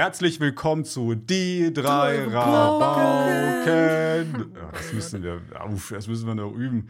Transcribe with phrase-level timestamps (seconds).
[0.00, 3.66] Herzlich willkommen zu Die drei Rabauken.
[4.72, 6.88] Das müssen wir, uff, das müssen wir noch üben.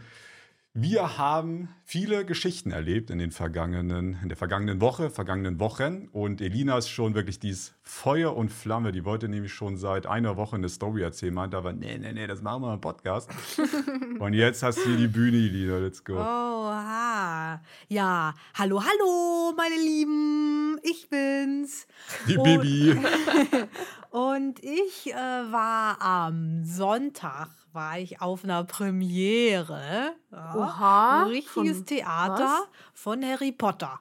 [0.73, 6.07] Wir haben viele Geschichten erlebt in den vergangenen, in der vergangenen Woche, vergangenen Wochen.
[6.13, 8.93] Und Elina ist schon wirklich dies Feuer und Flamme.
[8.93, 12.25] Die wollte nämlich schon seit einer Woche eine Story erzählen, meinte aber, nee, nee, nee,
[12.25, 13.29] das machen wir im Podcast.
[14.19, 16.13] und jetzt hast du die Bühne, Elina, let's go.
[16.13, 17.61] Oha.
[17.89, 20.79] Ja, hallo, hallo, meine Lieben.
[20.83, 21.85] Ich bin's.
[22.29, 22.95] Die Bibi.
[24.11, 30.13] Und ich äh, war am Sonntag war ich auf einer Premiere.
[30.31, 32.67] Ja, Oha, Ein richtiges von Theater was?
[32.93, 33.99] von Harry Potter.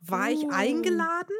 [0.00, 0.50] War ich Oh.
[0.50, 1.36] eingeladen?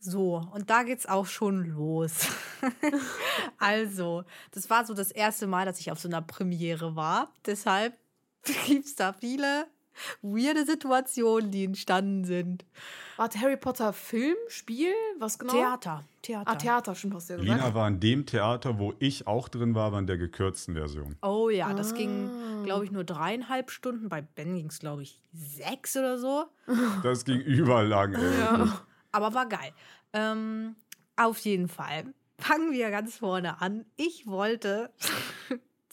[0.00, 2.26] So, und da geht's auch schon los.
[3.58, 7.32] also, das war so das erste Mal, dass ich auf so einer Premiere war.
[7.46, 7.96] Deshalb
[8.66, 9.66] gibt's da viele
[10.22, 12.64] weirde Situationen, die entstanden sind.
[13.16, 15.52] Warte, Harry Potter Film, Spiel, was genau?
[15.52, 16.50] Theater, Theater.
[16.50, 17.58] Ah, Theater, stimmt, hast du ja gesagt.
[17.60, 21.16] Lina war in dem Theater, wo ich auch drin war, aber in der gekürzten Version.
[21.22, 22.64] Oh ja, das ging, Ah.
[22.64, 24.08] glaube ich, nur dreieinhalb Stunden.
[24.08, 26.46] Bei Ben ging es, glaube ich, sechs oder so.
[27.04, 28.38] Das ging überlang, ey.
[28.40, 28.80] Ja.
[29.12, 29.70] Aber war geil.
[30.12, 30.74] Ähm,
[31.16, 32.12] auf jeden Fall.
[32.38, 33.84] Fangen wir ganz vorne an.
[33.96, 34.90] Ich wollte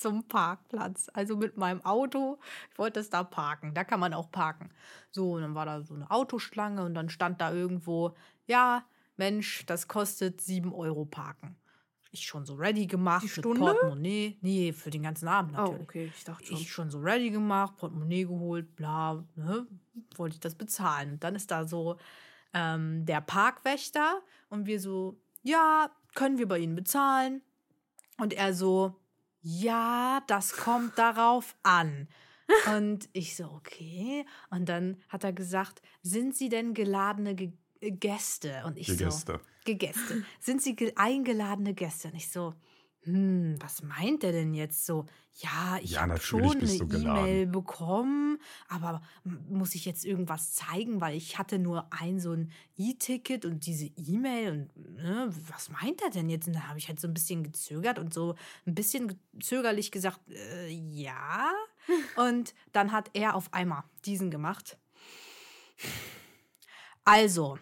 [0.01, 2.39] zum Parkplatz, also mit meinem Auto.
[2.71, 3.73] Ich wollte es da parken.
[3.73, 4.69] Da kann man auch parken.
[5.11, 8.83] So, und dann war da so eine Autoschlange und dann stand da irgendwo, ja,
[9.17, 11.55] Mensch, das kostet sieben Euro parken.
[12.13, 13.61] Ich schon so ready gemacht Die mit Stunde?
[13.61, 14.37] Portemonnaie.
[14.41, 15.81] Nee, für den ganzen Abend Oh, natürlich.
[15.81, 16.57] okay, ich dachte schon.
[16.57, 19.65] Ich schon so ready gemacht, Portemonnaie geholt, bla, ne,
[20.17, 21.13] wollte ich das bezahlen.
[21.13, 21.97] Und dann ist da so
[22.53, 27.41] ähm, der Parkwächter und wir so, ja, können wir bei Ihnen bezahlen?
[28.17, 29.00] Und er so,
[29.41, 32.07] ja, das kommt darauf an.
[32.75, 34.25] Und ich so, okay.
[34.49, 38.61] Und dann hat er gesagt, sind Sie denn geladene Ge Gäste?
[38.65, 39.39] Und ich Die so, Gäste.
[39.65, 40.23] Gegäste.
[40.39, 42.09] Sind Sie ge eingeladene Gäste?
[42.09, 42.53] Und ich so,
[43.03, 45.05] hm, was meint er denn jetzt so?
[45.35, 47.19] Ja, ich Ja, habe natürlich schon eine.
[47.21, 52.51] E-Mail bekommen, aber muss ich jetzt irgendwas zeigen, weil ich hatte nur ein so ein
[52.77, 56.47] E-Ticket und diese E-Mail und ne, was meint er denn jetzt?
[56.47, 58.35] Und da habe ich halt so ein bisschen gezögert und so
[58.67, 61.51] ein bisschen zögerlich gesagt, äh, ja.
[62.15, 64.77] Und dann hat er auf einmal diesen gemacht.
[67.03, 67.57] Also,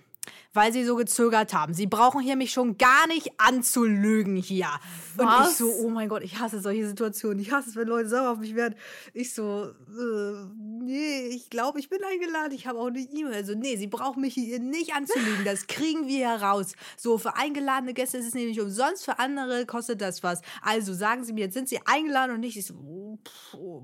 [0.54, 1.74] weil sie so gezögert haben.
[1.74, 4.70] Sie brauchen hier mich schon gar nicht anzulügen hier.
[5.18, 5.58] Und ich Was?
[5.58, 7.40] so, oh mein Gott, ich hasse solche Situationen.
[7.40, 8.76] Ich hasse es, wenn Leute sauer auf mich werden.
[9.14, 10.46] Ich so, äh,
[10.82, 12.54] nee, ich glaube, ich bin eingeladen.
[12.54, 13.34] Ich habe auch eine E-Mail.
[13.34, 15.46] Also, nee, sie brauchen mich hier nicht anzulügen.
[15.46, 16.74] Das kriegen wir heraus.
[16.98, 20.42] So, für eingeladene Gäste ist es nämlich umsonst, für andere kostet das was.
[20.62, 22.58] Also, sagen Sie mir, jetzt sind Sie eingeladen und nicht.
[22.58, 23.84] Ich so, oh, pff, oh,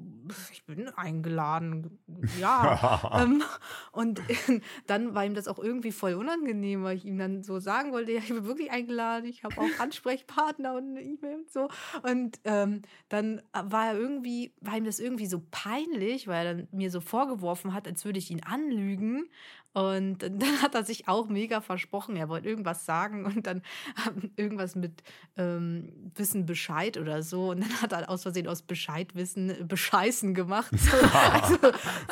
[0.52, 2.00] ich bin eingeladen.
[2.40, 3.20] Ja.
[3.22, 3.44] ähm,
[3.92, 4.22] und
[4.88, 8.12] dann war ihm das auch irgendwie voll unangenehm, weil ich ihm dann so sagen wollte,
[8.12, 11.70] ja, ich bin wirklich eingeladen, ich habe auch Ansprechpartner und eine E-Mail und so.
[12.04, 16.68] Und ähm, dann war er irgendwie, war ihm das irgendwie so peinlich, weil er dann
[16.72, 19.30] mir so vorgeworfen hat, als würde ich ihn anlügen.
[19.76, 23.62] Und dann hat er sich auch mega versprochen, er wollte irgendwas sagen und dann
[24.38, 25.04] irgendwas mit
[25.36, 27.52] ähm, Wissen Bescheid oder so.
[27.52, 30.72] Und dann hat er aus Versehen aus Bescheid wissen äh, Bescheißen gemacht.
[30.80, 31.58] So, also,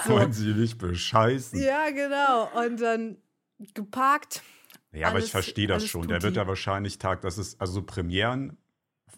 [0.06, 0.14] so.
[0.14, 1.58] Wollen sie nicht bescheißen?
[1.58, 2.50] Ja, genau.
[2.66, 3.18] Und dann
[3.74, 4.42] geparkt.
[4.92, 6.08] Ja, aber ich Alles- verstehe das schon.
[6.08, 8.58] Der wird ja wahrscheinlich Tag, das ist, also so Premieren,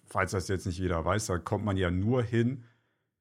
[0.07, 2.63] falls das jetzt nicht jeder weiß, da kommt man ja nur hin,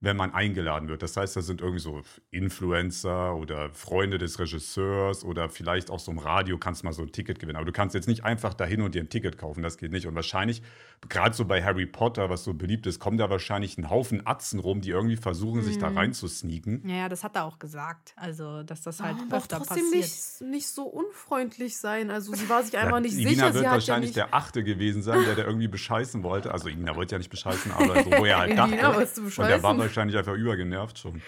[0.05, 1.03] wenn man eingeladen wird.
[1.03, 6.13] Das heißt, da sind irgendwie so Influencer oder Freunde des Regisseurs oder vielleicht auch so
[6.13, 7.57] im Radio kannst du mal so ein Ticket gewinnen.
[7.57, 10.07] Aber du kannst jetzt nicht einfach dahin und dir ein Ticket kaufen, das geht nicht.
[10.07, 10.63] Und wahrscheinlich,
[11.09, 14.61] gerade so bei Harry Potter, was so beliebt ist, kommen da wahrscheinlich ein Haufen Atzen
[14.61, 15.81] rum, die irgendwie versuchen, sich Mhm.
[15.81, 16.89] da reinzusneaken.
[16.89, 18.13] Ja, ja, das hat er auch gesagt.
[18.17, 19.95] Also, dass das halt auch öfter trotzdem passiert.
[19.95, 22.11] nicht, nicht so unfreundlich sein.
[22.11, 23.43] Also sie war sich einfach Ja, nicht Igina sicher.
[23.45, 26.53] wird Sie hat ja wahrscheinlich nicht, der Achte gewesen sein, der da irgendwie bescheißen wollte.
[26.53, 28.73] Also Igina wollte ja nicht bescheißen, aber so, wo er halt dachte.
[28.75, 29.94] Elina, wolltest du Und der war bescheißen?
[29.95, 31.23] Wahrscheinlich einfach übergenervt schon.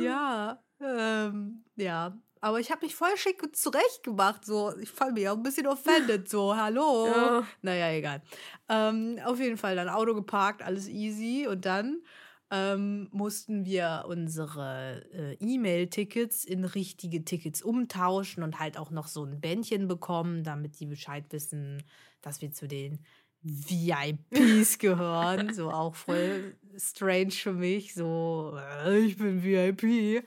[0.00, 2.16] Ja, ähm, ja.
[2.40, 4.44] Aber ich habe mich voll schick und zurecht gemacht.
[4.44, 6.28] So, ich fand mich auch ein bisschen offended.
[6.28, 7.06] So, hallo.
[7.06, 7.46] Ja.
[7.62, 8.22] Naja, egal.
[8.68, 11.46] Ähm, auf jeden Fall dann Auto geparkt, alles easy.
[11.48, 12.02] Und dann
[12.50, 19.24] ähm, mussten wir unsere äh, E-Mail-Tickets in richtige Tickets umtauschen und halt auch noch so
[19.24, 21.84] ein Bändchen bekommen, damit die Bescheid wissen,
[22.22, 23.04] dass wir zu den
[23.42, 25.52] VIPs gehören.
[25.54, 27.94] So auch voll strange für mich.
[27.94, 30.24] So, äh, ich bin VIP.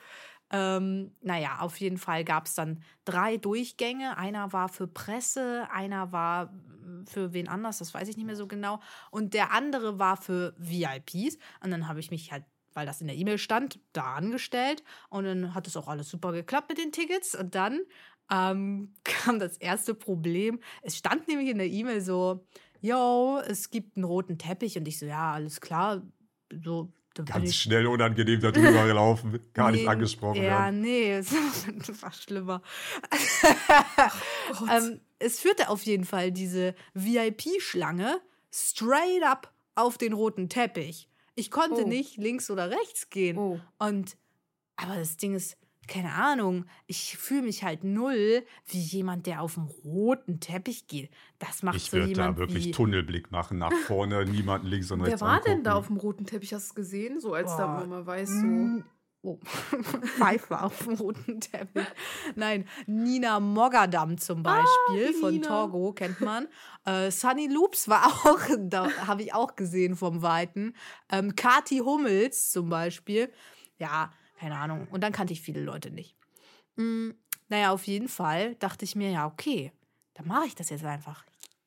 [0.51, 4.17] Ähm, naja, auf jeden Fall gab es dann drei Durchgänge.
[4.17, 6.53] Einer war für Presse, einer war
[7.07, 8.79] für wen anders, das weiß ich nicht mehr so genau.
[9.11, 11.37] Und der andere war für VIPs.
[11.63, 12.43] Und dann habe ich mich halt,
[12.73, 14.83] weil das in der E-Mail stand, da angestellt.
[15.09, 17.35] Und dann hat es auch alles super geklappt mit den Tickets.
[17.35, 17.81] Und dann
[18.31, 20.59] ähm, kam das erste Problem.
[20.81, 22.45] Es stand nämlich in der E-Mail so,
[22.81, 24.77] yo, es gibt einen roten Teppich.
[24.77, 26.01] Und ich so, ja, alles klar.
[26.63, 26.91] So,
[27.25, 30.81] Ganz ich- schnell unangenehm darüber gelaufen, gar nicht Nee, angesprochen Ja, werden.
[30.81, 31.31] nee, es
[32.01, 32.61] war schlimmer.
[34.59, 34.69] Gott.
[34.69, 38.19] ähm, es führte auf jeden Fall diese VIP-Schlange
[38.53, 41.07] straight up auf den roten Teppich.
[41.35, 41.87] Ich konnte Oh.
[41.87, 43.37] nicht links oder rechts gehen.
[43.37, 43.59] Oh.
[43.79, 44.17] Und,
[44.77, 45.57] aber das Ding ist,
[45.87, 51.11] keine Ahnung, ich fühle mich halt null wie jemand, der auf dem roten Teppich geht.
[51.39, 54.91] Das macht Ich so würde jemand da wirklich wie, Tunnelblick machen, nach vorne, niemanden links
[54.91, 55.77] und Wer rechts war denn da angucken.
[55.77, 56.53] auf dem roten Teppich?
[56.53, 57.19] Hast du es gesehen?
[57.19, 57.79] So als da Boah.
[57.79, 58.45] man mal weiß, so.
[58.45, 58.83] Mm,
[59.27, 59.39] Oh,
[60.19, 61.87] Pfeife auf dem roten Teppich.
[62.35, 65.47] Nein, Nina Mogadam zum Beispiel die von Nina.
[65.47, 66.47] Togo kennt man.
[66.85, 70.75] Äh, Sunny Loops war auch, da habe ich auch gesehen vom Weiten.
[71.11, 73.31] Ähm, Kati Hummels zum Beispiel.
[73.79, 74.87] Ja, keine Ahnung.
[74.91, 76.15] Und dann kannte ich viele Leute nicht.
[76.75, 77.11] Mm,
[77.47, 79.71] naja, auf jeden Fall dachte ich mir, ja, okay,
[80.13, 81.25] dann mache ich das jetzt einfach.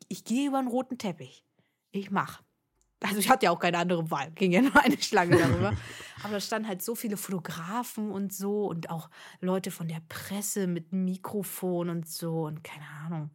[0.08, 1.44] Ich gehe über den roten Teppich.
[1.90, 2.42] Ich mach.
[3.00, 5.72] Also ich hatte ja auch keine andere Wahl, ging ja nur eine Schlange darüber.
[6.24, 9.08] Aber da standen halt so viele Fotografen und so und auch
[9.40, 13.30] Leute von der Presse mit Mikrofon und so und keine Ahnung.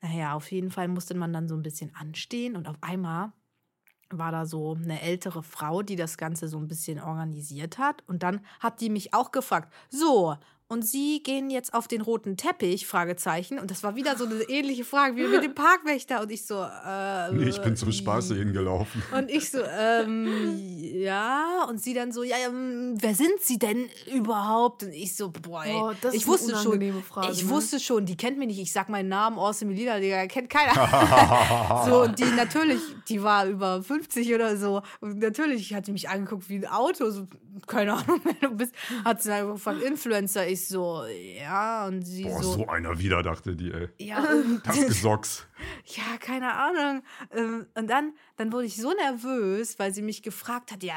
[0.00, 3.32] Naja, auf jeden Fall musste man dann so ein bisschen anstehen und auf einmal
[4.10, 8.02] war da so eine ältere Frau, die das Ganze so ein bisschen organisiert hat.
[8.06, 10.36] Und dann hat die mich auch gefragt, so,
[10.68, 12.86] und Sie gehen jetzt auf den roten Teppich?
[12.88, 13.58] Fragezeichen.
[13.60, 16.20] Und das war wieder so eine ähnliche Frage wie mit dem Parkwächter.
[16.22, 19.02] Und ich so, äh, Nee, ich bin zum Spaß dahin gelaufen.
[19.16, 21.64] und ich so, ähm, ja.
[21.68, 24.82] Und sie dann so, ja, ähm, wer sind sie denn überhaupt?
[24.82, 27.50] Und ich so, boah, ey, Boah, das ich ist eine wusste schon, Frage, ich ne?
[27.50, 28.60] wusste schon, die kennt mich nicht.
[28.60, 31.84] Ich sag meinen Namen, Awesome Melina, Digga, kennt keiner.
[31.86, 34.82] so, und die natürlich, die war über 50 oder so.
[35.00, 37.10] Und natürlich hat die mich angeguckt wie ein Auto.
[37.10, 37.28] So,
[37.66, 38.72] keine Ahnung, wer du bist.
[39.04, 40.46] Hat sie dann gefragt, Influencer.
[40.48, 41.86] Ich so, ja.
[41.86, 43.88] Und sie Boah, so, so einer wieder, dachte die, ey.
[43.98, 44.24] ja,
[44.64, 45.46] Das Gesocks.
[45.86, 47.02] ja, keine Ahnung.
[47.32, 50.94] Ähm, Und dann, dann wurde ich so nervös, weil sie mich gefragt hat, ja,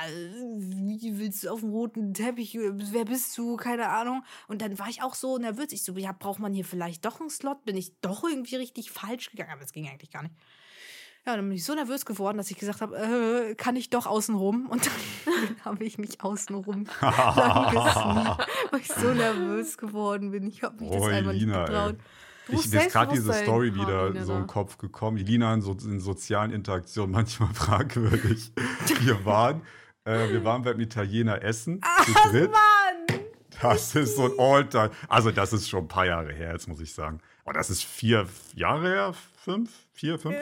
[0.58, 4.24] wie willst du auf dem roten Teppich, wer bist du, keine Ahnung.
[4.48, 5.72] Und dann war ich auch so nervös.
[5.72, 7.64] Ich so, ja, braucht man hier vielleicht doch einen Slot?
[7.66, 9.52] Bin ich doch irgendwie richtig falsch gegangen?
[9.52, 10.36] Aber es ging eigentlich gar nicht.
[11.30, 14.08] Ja, dann bin ich so nervös geworden, dass ich gesagt habe, äh, kann ich doch
[14.08, 14.66] außenrum?
[14.66, 20.48] Und dann habe ich mich außenrum lang gesneakt, weil ich so nervös geworden bin.
[20.48, 21.98] Ich habe mich das Oh, einfach nicht getraut.
[22.48, 25.18] Ich ist gerade diese Story wieder Caroline, so im Kopf gekommen.
[25.18, 28.52] Elina in, so, in sozialen Interaktionen manchmal fragwürdig.
[29.02, 29.62] Wir waren,
[30.06, 31.80] äh, wir waren beim Italiener essen.
[32.06, 32.50] zu dritt.
[32.50, 33.20] Mann!
[33.62, 34.90] Das ist so ein Alltime.
[35.08, 37.20] Also, das ist schon ein paar Jahre her, jetzt muss ich sagen.
[37.46, 38.26] Oh, das ist vier
[38.56, 39.14] Jahre her?
[39.44, 39.70] Fünf?
[39.94, 40.36] Vier, fünf?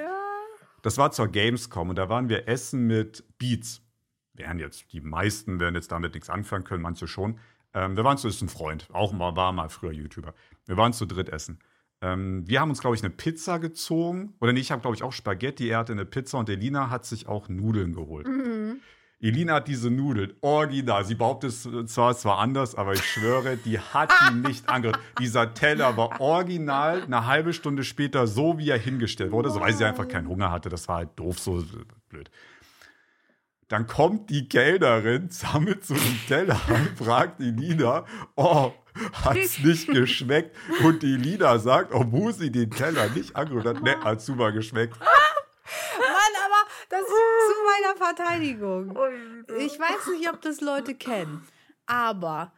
[0.82, 3.82] Das war zur Gamescom und da waren wir essen mit Beats.
[4.34, 7.40] Wären jetzt, die meisten werden jetzt damit nichts anfangen können, manche schon.
[7.74, 10.34] Ähm, wir waren zu, ist ein Freund, auch mal, war mal früher YouTuber.
[10.66, 11.60] Wir waren zu dritt essen.
[12.02, 14.36] Ähm, wir haben uns, glaube ich, eine Pizza gezogen.
[14.40, 15.70] Oder nee, ich habe, glaube ich, auch Spaghetti.
[15.70, 18.28] Er hatte eine Pizza und Elina hat sich auch Nudeln geholt.
[19.20, 21.04] Elina hat diese Nudeln original.
[21.04, 25.00] Sie behauptet es zwar, zwar anders, aber ich schwöre, die hat die nicht angehört.
[25.20, 29.74] Dieser Teller war original eine halbe Stunde später so, wie er hingestellt wurde, so weil
[29.74, 30.70] sie einfach keinen Hunger hatte.
[30.70, 31.64] Das war halt doof, so
[32.10, 32.30] blöd.
[33.70, 38.06] Dann kommt die Kellnerin, sammelt so einen Teller ein, fragt die Lina,
[38.36, 38.72] oh,
[39.12, 40.56] hat's nicht geschmeckt?
[40.84, 44.98] Und die Lina sagt, obwohl sie den Teller nicht angerührt hat, ne, hat super geschmeckt.
[45.00, 46.57] Mann, aber
[46.90, 48.98] das ist zu meiner Verteidigung.
[49.60, 51.46] Ich weiß nicht, ob das Leute kennen,
[51.86, 52.54] aber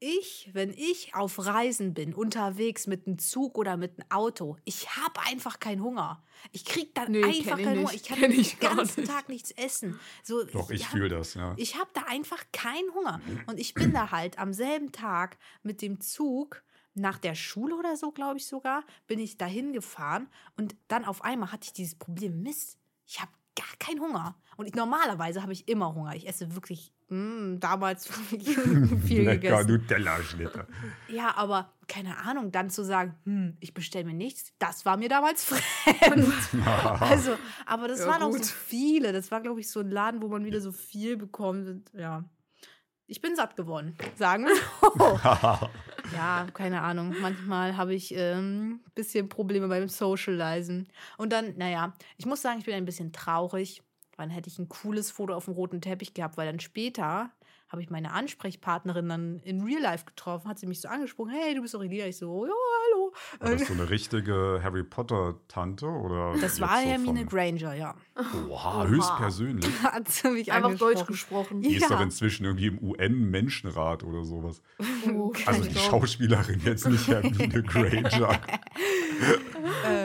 [0.00, 4.88] ich, wenn ich auf Reisen bin, unterwegs mit einem Zug oder mit einem Auto, ich
[4.96, 6.22] habe einfach keinen Hunger.
[6.52, 7.92] Ich krieg dann Nee, einfach ich keinen Hunger.
[7.92, 9.10] Ich kann Kenn den ich gar ganzen nicht.
[9.12, 9.98] Tag nichts essen.
[10.22, 11.52] So, Doch, ich hab- fühle das, ja.
[11.56, 13.20] Ich habe da einfach keinen Hunger.
[13.48, 16.62] Und ich bin da halt am selben Tag mit dem Zug
[16.94, 20.28] nach der Schule oder so, glaube ich sogar, bin ich dahin gefahren.
[20.56, 24.36] Und dann auf einmal hatte ich dieses Problem, Mist, ich habe gar keinen Hunger.
[24.56, 26.14] Und ich, normalerweise habe ich immer Hunger.
[26.16, 28.06] Ich esse wirklich mm, damals
[29.06, 29.34] viel Lecker
[29.64, 29.70] gegessen.
[29.70, 30.66] Nutella-Schnitte.
[31.08, 35.08] Ja, aber keine Ahnung, dann zu sagen, hm, ich bestelle mir nichts, das war mir
[35.08, 35.44] damals
[35.84, 36.32] fremd.
[37.00, 37.36] also,
[37.66, 38.44] aber das Ja, waren auch gut.
[38.44, 39.12] so viele.
[39.12, 41.90] Das war, glaube ich, so ein Laden, wo man wieder so viel bekommt.
[41.94, 42.24] Ja.
[43.10, 45.68] Ich bin satt geworden, sagen wir so.
[46.14, 47.16] ja, keine Ahnung.
[47.22, 50.88] Manchmal habe ich ein ähm, bisschen Probleme beim Socializen.
[51.16, 53.82] Und dann, naja, ich muss sagen, ich bin ein bisschen traurig.
[54.18, 57.30] Dann hätte ich ein cooles Foto auf dem roten Teppich gehabt, weil dann später
[57.68, 61.54] habe ich meine Ansprechpartnerin dann in Real Life getroffen, hat sie mich so angesprochen, hey,
[61.54, 62.06] du bist doch Elina.
[62.06, 63.12] Ich so, ja, hallo.
[63.40, 65.86] War das so eine richtige Harry Potter-Tante?
[65.86, 67.94] oder Das war so Hermine von- Granger, ja.
[68.48, 69.66] Oha, höchstpersönlich.
[69.82, 70.94] Hat sie mich Einfach angesprochen.
[70.94, 71.60] Deutsch gesprochen.
[71.62, 71.88] Die ist Ja.
[71.88, 74.62] doch inzwischen irgendwie im UN-Menschenrat oder sowas.
[75.12, 75.74] Oh, Also die.
[75.78, 78.40] Schauspielerin jetzt nicht Hermine Granger.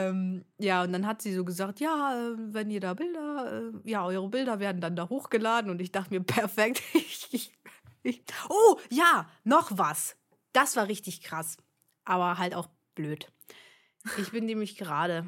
[0.08, 3.90] ähm, ja, und dann hat sie so gesagt, ja, äh, wenn ihr da Bilder, äh,
[3.90, 5.70] ja, eure Bilder werden dann da hochgeladen.
[5.70, 6.82] Und ich dachte mir, perfekt.
[6.94, 7.52] ich, ich,
[8.02, 10.16] ich, oh, ja, noch was.
[10.52, 11.56] Das war richtig krass.
[12.04, 13.30] Aber halt auch blöd.
[14.18, 15.26] Ich bin nämlich gerade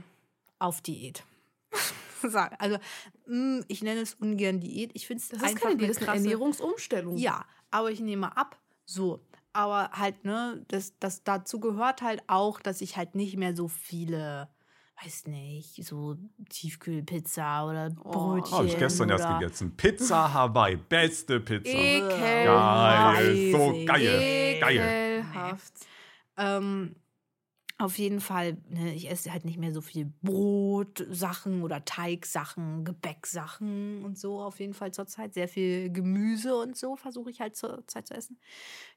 [0.59, 1.25] auf Diät.
[2.23, 2.78] So, also,
[3.26, 4.90] mh, ich nenne es ungern Diät.
[4.95, 7.18] Ich finde es Das ist einfach keine ist eine krasse- Ernährungsumstellung.
[7.18, 8.59] ja, aber ich nehme ab.
[8.87, 9.21] So.
[9.52, 13.68] Aber halt, ne, das, das dazu gehört halt auch, dass ich halt nicht mehr so
[13.68, 14.49] viele,
[15.03, 16.17] weiß nicht, so
[16.49, 18.11] Tiefkühlpizza oder Oh.
[18.11, 18.53] Brötchen.
[18.59, 19.76] Habe ich gestern erst gegessen.
[19.76, 21.69] Pizza Hawaii, beste Pizza.
[21.69, 22.45] Ekel.
[22.45, 24.59] Geil, so geil.
[24.61, 25.19] Geil.
[25.19, 25.73] Ekelhaft.
[26.38, 26.97] Ähm,
[27.79, 34.03] auf jeden Fall, ne, ich esse halt nicht mehr so viel Brotsachen oder Teigsachen, Gebäcksachen
[34.03, 34.41] und so.
[34.41, 38.38] Auf jeden Fall zurzeit sehr viel Gemüse und so versuche ich halt zurzeit zu essen.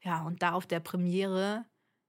[0.02, 1.66] Ja, und da auf der Premiere,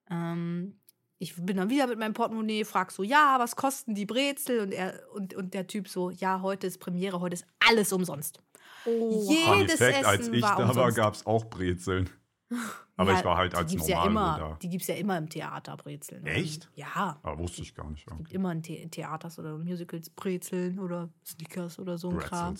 [0.10, 0.80] ähm,
[1.22, 4.60] ich bin dann wieder mit meinem Portemonnaie, frag so, ja, was kosten die Brezel?
[4.62, 8.40] Und, er, und, und der Typ so, ja, heute ist Premiere, heute ist alles umsonst.
[8.86, 9.28] Oh.
[9.30, 12.10] Je- Fun Jedes Fact, als Essen ich war da war, gab es auch Brezeln.
[12.98, 14.58] Aber Ja, ich war halt als normal ja immer, da.
[14.62, 16.26] Die gibt es ja immer im Theater, Brezeln.
[16.26, 16.70] Echt?
[16.76, 17.20] Ja.
[17.24, 18.06] Ah, wusste ich gar nicht.
[18.08, 18.14] Ja.
[18.14, 22.56] Es gibt immer in The Theaters oder Musicals Brezeln oder Snickers oder so ein Kram.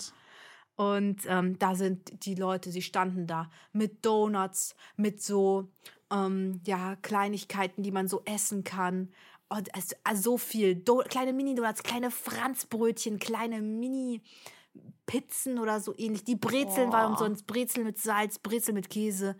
[0.76, 5.68] Und ähm, da sind die Leute, sie standen da mit Donuts, mit so
[6.10, 9.10] ähm, ja, Kleinigkeiten, die man so essen kann.
[9.48, 10.74] Und es, also so viel.
[10.76, 16.24] Do kleine Mini-Donuts, kleine Franzbrötchen, kleine Mini-Pizzen oder so ähnlich.
[16.24, 16.92] Die Brezeln Oh.
[16.92, 17.46] waren umsonst.
[17.46, 19.36] Brezel mit Salz, Brezel mit Käse.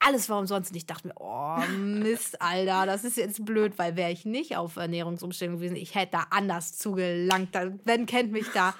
[0.00, 0.70] Alles war umsonst.
[0.70, 4.56] Und ich dachte mir, oh Mist, Alter, das ist jetzt blöd, weil wäre ich nicht
[4.56, 7.50] auf Ernährungsumstellung gewesen, ich hätte da anders zugelangt.
[7.84, 8.74] Ben kennt mich da.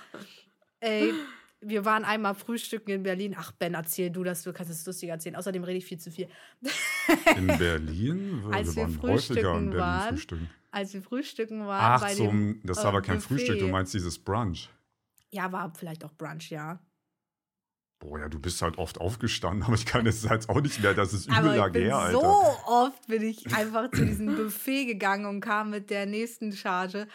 [0.81, 1.13] Ey,
[1.61, 3.35] wir waren einmal frühstücken in Berlin.
[3.39, 5.37] Ach, Ben, erzähl du das, du kannst es lustig erzählen.
[5.37, 6.29] Außerdem rede ich viel zu viel.
[7.37, 8.45] In Berlin?
[8.53, 10.51] Als wir waren häufiger frühstücken in Berlin waren, frühstücken.
[10.71, 13.29] Als wir frühstücken waren, Ach, bei so, dem, das ist äh, aber kein Buffet.
[13.29, 14.71] Frühstück, du meinst dieses Brunch.
[15.31, 16.81] Ja, war vielleicht auch Brunch, ja.
[17.99, 20.95] Boah, ja, du bist halt oft aufgestanden, aber ich kann es jetzt auch nicht mehr.
[20.95, 22.21] Das ist übel Aber ich lange bin her, Alter.
[22.21, 27.09] so oft bin ich einfach zu diesem Buffet gegangen und kam mit der nächsten Charge.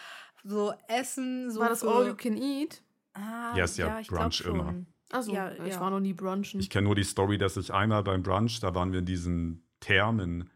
[0.43, 2.82] So Essen, so War das All You Can Eat?
[3.13, 4.73] Ah, Ja, ist ja ich glaub Brunch immer.
[5.11, 5.79] Also, Ja, ich ja.
[5.79, 6.59] war noch nie brunchen.
[6.59, 9.63] Ich kenne nur die Story, dass ich einmal beim Brunch, da waren wir in diesem
[9.79, 10.49] Thermen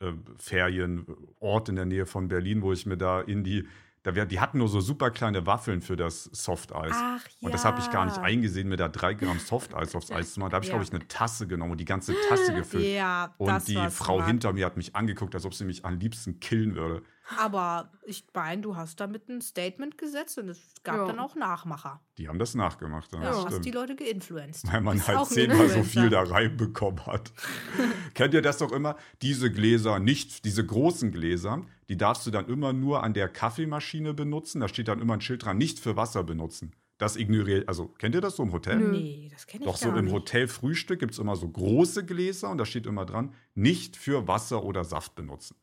[0.00, 3.66] äh, Ferienort in der Nähe von Berlin, wo ich mir da in die,
[4.02, 6.92] da wär, die hatten nur so super kleine Waffeln für das Softeis.
[6.94, 7.46] Ach ja.
[7.46, 10.40] Und das habe ich gar nicht eingesehen, mir da drei Gramm Softeis aufs Eis zu
[10.40, 10.50] machen.
[10.50, 10.76] Da habe ich, Ja.
[10.78, 12.86] glaube ich, eine Tasse genommen und die ganze Tasse gefüllt.
[12.86, 14.26] Ja, Und die Frau smart.
[14.28, 17.02] hinter mir hat mich angeguckt, als ob sie mich am liebsten killen würde.
[17.38, 21.06] Aber ich meine, du hast damit ein Statement gesetzt und es gab Ja.
[21.06, 22.00] dann auch Nachmacher.
[22.18, 23.12] Die haben das nachgemacht.
[23.12, 24.70] Ja, Ja, das hast die Leute geinfluenced.
[24.72, 27.32] Weil man Ist halt zehnmal so viel da reinbekommen hat.
[28.14, 28.96] Kennt ihr das doch immer?
[29.22, 34.12] Diese Gläser, nicht diese großen Gläser, die darfst du dann immer nur an der Kaffeemaschine
[34.12, 34.60] benutzen.
[34.60, 36.72] Da steht dann immer ein Schild dran, nicht für Wasser benutzen.
[36.98, 38.76] Das ignoriert, also kennt ihr das so im Hotel?
[38.76, 40.12] Nee, das kenne ich Doch so im nicht.
[40.12, 44.28] Hotel Frühstück gibt es immer so große Gläser und da steht immer dran, nicht für
[44.28, 45.56] Wasser oder Saft benutzen.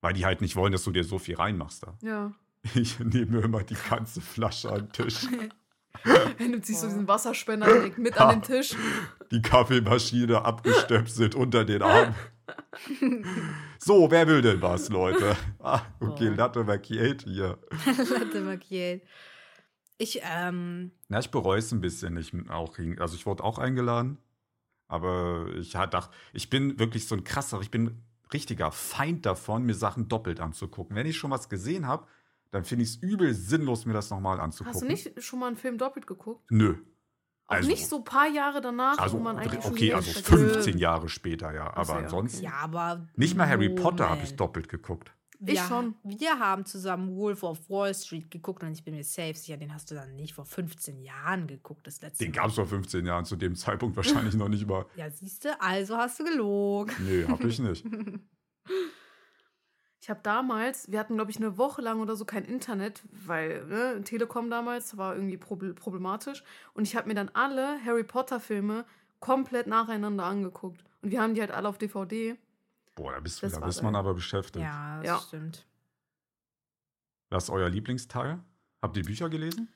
[0.00, 1.96] Weil die halt nicht wollen, dass du dir so viel reinmachst da.
[2.02, 2.32] Ja.
[2.74, 5.28] Ich nehme immer die ganze Flasche an den Tisch.
[6.04, 8.74] Er nimmt sich so diesen Wasserspender direkt mit an den Tisch.
[9.30, 12.14] die Kaffeemaschine abgestöpselt unter den Arm.
[13.78, 15.36] So, wer will denn was, Leute?
[15.60, 16.36] Ah, okay, Boah.
[16.36, 17.58] Latte Macchiato hier.
[17.86, 19.04] Latte Macchiato.
[19.98, 22.16] Ich, ähm, Na, ich bereue es ein bisschen.
[22.16, 24.18] Ich, auch, also ich wurde auch eingeladen,
[24.88, 29.74] aber ich dachte, ich bin wirklich so ein krasser, ich bin richtiger Feind davon, mir
[29.74, 30.96] Sachen doppelt anzugucken.
[30.96, 32.06] Wenn ich schon was gesehen habe,
[32.50, 34.74] dann finde ich es übel sinnlos, mir das nochmal anzugucken.
[34.74, 36.50] Hast du nicht schon mal einen Film doppelt geguckt?
[36.50, 36.76] Nö.
[37.48, 40.10] Auch Also- nicht so ein paar Jahre danach, Also, wo man eigentlich schon okay, also
[40.10, 40.26] vergisst.
[40.54, 41.72] 15 Jahre später, ja.
[41.76, 42.42] Aber ja, ansonsten.
[42.44, 43.06] ja, aber.
[43.14, 45.12] Nicht mal Harry Potter habe ich doppelt geguckt.
[45.40, 45.94] Ich wir, schon.
[46.02, 49.72] Wir haben zusammen Wolf of Wall Street geguckt und ich bin mir safe sicher, den
[49.74, 53.04] hast du dann nicht vor 15 Jahren geguckt, das letzte Den gab es vor 15
[53.04, 54.86] Jahren, zu dem Zeitpunkt wahrscheinlich noch nicht mal.
[54.96, 56.94] Ja, siehst du, also hast du gelogen.
[57.00, 57.84] Nee, hab ich nicht.
[60.00, 63.64] Ich habe damals, wir hatten, glaube ich, eine Woche lang oder so kein Internet, weil
[63.66, 66.44] ne, Telekom damals war irgendwie proble- problematisch.
[66.74, 68.84] Und ich habe mir dann alle Harry Potter-Filme
[69.18, 70.84] komplett nacheinander angeguckt.
[71.02, 72.36] Und wir haben die halt alle auf DVD.
[72.96, 74.64] Boah, da, bist, Das da ist man aber beschäftigt.
[74.64, 75.18] Ja, das Ja.
[75.20, 75.64] stimmt.
[77.30, 78.40] Was ist euer Lieblingsteil?
[78.82, 79.68] Habt ihr Bücher gelesen?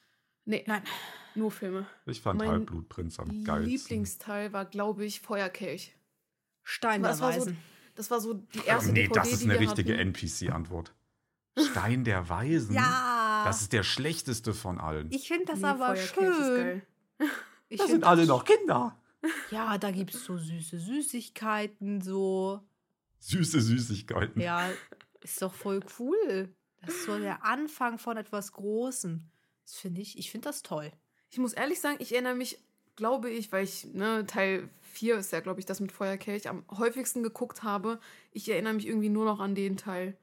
[0.44, 0.64] Nee.
[0.66, 0.82] Nein.
[1.36, 1.86] Nur Filme.
[2.06, 3.70] Ich fand Mein Halbblutprinz am geilsten.
[3.70, 5.94] Lieblingsteil war, glaube ich, Feuerkelch.
[6.64, 7.56] Stein der Das war so, Weisen.
[7.94, 9.96] das war so die erste nee, DVD, das ist die eine richtige.
[9.96, 10.94] NPC-Antwort.
[11.58, 12.74] Stein der Weisen?
[12.74, 13.42] Ja.
[13.44, 15.10] Das ist der schlechteste von allen.
[15.12, 16.82] ich finde das Nee, aber schön.
[17.68, 18.96] Ich das find sind alle noch Kinder.
[19.50, 22.60] Ja, da gibt es so süße Süßigkeiten, so.
[23.20, 24.40] Süße Süßigkeiten.
[24.40, 24.68] Ja,
[25.20, 26.54] ist doch voll cool.
[26.82, 29.28] Das ist so der Anfang von etwas Großem.
[29.64, 30.90] Das finde ich, ich finde das toll.
[31.28, 32.58] Ich muss ehrlich sagen, ich erinnere mich,
[32.96, 36.64] glaube ich, weil ich, ne, Teil 4 ist ja, glaube ich, das mit Feuerkelch, am
[36.70, 38.00] häufigsten geguckt habe.
[38.32, 40.16] Ich erinnere mich irgendwie nur noch an den Teil.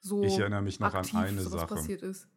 [0.00, 1.74] So Ich erinnere mich noch an aktiv, eine so was Sache.
[1.74, 2.28] passiert ist.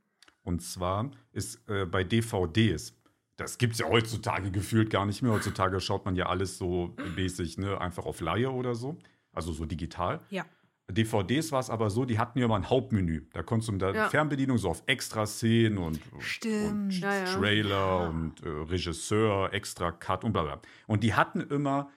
[0.44, 2.94] Und zwar ist äh, bei DVDs,
[3.36, 5.34] das gibt es ja heutzutage gefühlt gar nicht mehr.
[5.34, 8.98] Heutzutage schaut man ja alles so mäßig, ne, einfach auf Laie oder so.
[9.38, 10.20] Also so digital.
[10.30, 10.46] Ja.
[10.90, 13.26] DVDs war es aber so, die hatten ja immer ein Hauptmenü.
[13.34, 14.10] Da konntest du mit der Ja.
[14.10, 17.26] Fernbedienung so auf Extra-Szenen und, und Ja.
[17.26, 20.62] Trailer und äh, Regisseur, Extra-Cut und bla bla.
[20.88, 21.90] Und die hatten immer,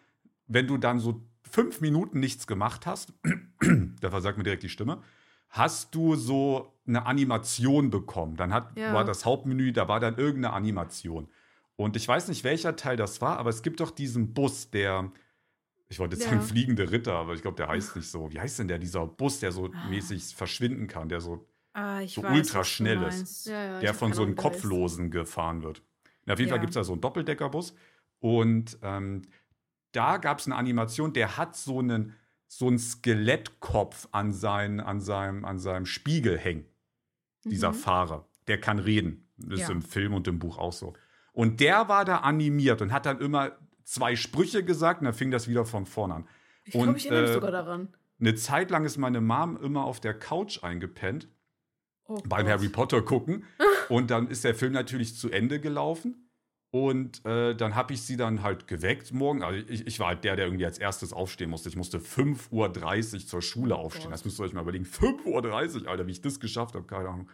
[0.49, 3.12] wenn du dann so fünf Minuten nichts gemacht hast,
[4.00, 5.00] da versagt mir direkt die Stimme,
[5.50, 8.37] hast du so eine Animation bekommen.
[8.37, 11.28] Dann hat, war das Hauptmenü, da war dann irgendeine Animation.
[11.76, 15.11] Und ich weiß nicht, welcher Teil das war, aber es gibt doch diesen Bus, der,
[15.90, 16.30] ich wollte jetzt Ja.
[16.30, 18.32] sagen fliegende Ritter, aber ich glaube, der heißt nicht so.
[18.32, 19.88] Wie heißt denn der, dieser Bus, der so Ah.
[19.90, 23.47] mäßig verschwinden kann, der so, Ah, So weiß, ultra schnell ist.
[23.47, 24.35] Ja, ja, der von so einem.
[24.35, 25.82] Kopflosen gefahren wird.
[26.26, 26.50] Und auf jeden.
[26.50, 27.75] Fall gibt es da so einen Doppeldeckerbus.
[28.18, 29.23] Und ähm,
[29.92, 32.14] da gab es eine Animation, der hat so einen,
[32.49, 36.66] so einen Skelettkopf an, sein, an, seinem, an seinem Spiegel hängen
[37.44, 37.75] dieser Mhm.
[37.76, 38.28] Fahrer.
[38.49, 39.28] Der kann reden.
[39.37, 40.92] Das ist im Film und im Buch auch so.
[41.32, 43.52] Und der war da animiert und hat dann immer
[43.85, 46.29] zwei Sprüche gesagt und dann fing das wieder von vorne an.
[46.65, 47.89] Ich glaube, ich erinnere mich äh, sogar daran.
[48.21, 51.29] Eine Zeit lang ist meine Mom immer auf der Couch eingepennt
[52.05, 52.47] Oh beim.
[52.47, 53.45] Harry Potter gucken.
[53.89, 56.27] und dann ist der Film natürlich zu Ende gelaufen.
[56.73, 59.43] Und äh, dann habe ich sie dann halt geweckt morgen.
[59.43, 61.69] Also ich, ich war halt der, der irgendwie als erstes aufstehen musste.
[61.69, 64.05] Ich musste 5.30 Uhr zur Schule Oh aufstehen.
[64.05, 64.13] Gott.
[64.13, 64.85] Das müsst ihr euch mal überlegen.
[64.85, 67.31] 5.30 Uhr, Alter, wie ich das geschafft habe, keine Ahnung.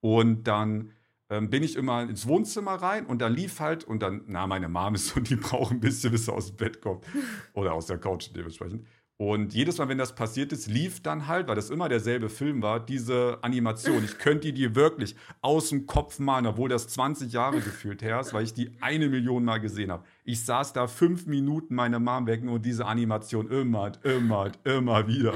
[0.00, 0.92] Und dann
[1.28, 4.94] bin ich immer ins Wohnzimmer rein und dann lief halt, und dann, na, meine Mom
[4.94, 7.04] ist so, die braucht ein bisschen, bis sie aus dem Bett kommt.
[7.52, 8.86] Oder aus der Couch dementsprechend.
[9.18, 12.60] Und jedes Mal, wenn das passiert ist, lief dann halt, weil das immer derselbe Film
[12.60, 14.04] war, diese Animation.
[14.04, 18.20] Ich könnte die dir wirklich aus dem Kopf malen, obwohl das 20 Jahre gefühlt her
[18.20, 20.04] ist, weil ich die eine Million Mal gesehen habe.
[20.24, 24.58] Ich saß da fünf Minuten meine Mom wecken und diese Animation immer, und immer, und
[24.64, 25.32] immer wieder.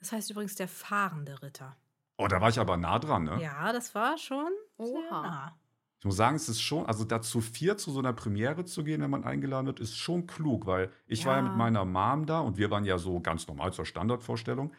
[0.00, 1.76] Das heißt übrigens der fahrende Ritter.
[2.22, 3.40] Oh, da war ich aber nah dran, ne?
[3.42, 5.22] Ja, das war schon sehr Oha.
[5.22, 5.56] nah.
[6.00, 9.02] Ich muss sagen, es ist schon, also dazu vier zu so einer Premiere zu gehen,
[9.02, 11.48] wenn man eingeladen wird, ist schon klug, weil ich war ja Ja.
[11.48, 14.72] mit meiner Mom da und wir waren ja so ganz normal zur Standardvorstellung.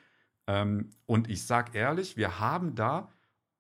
[0.48, 3.10] Ähm, und ich sag ehrlich, wir haben da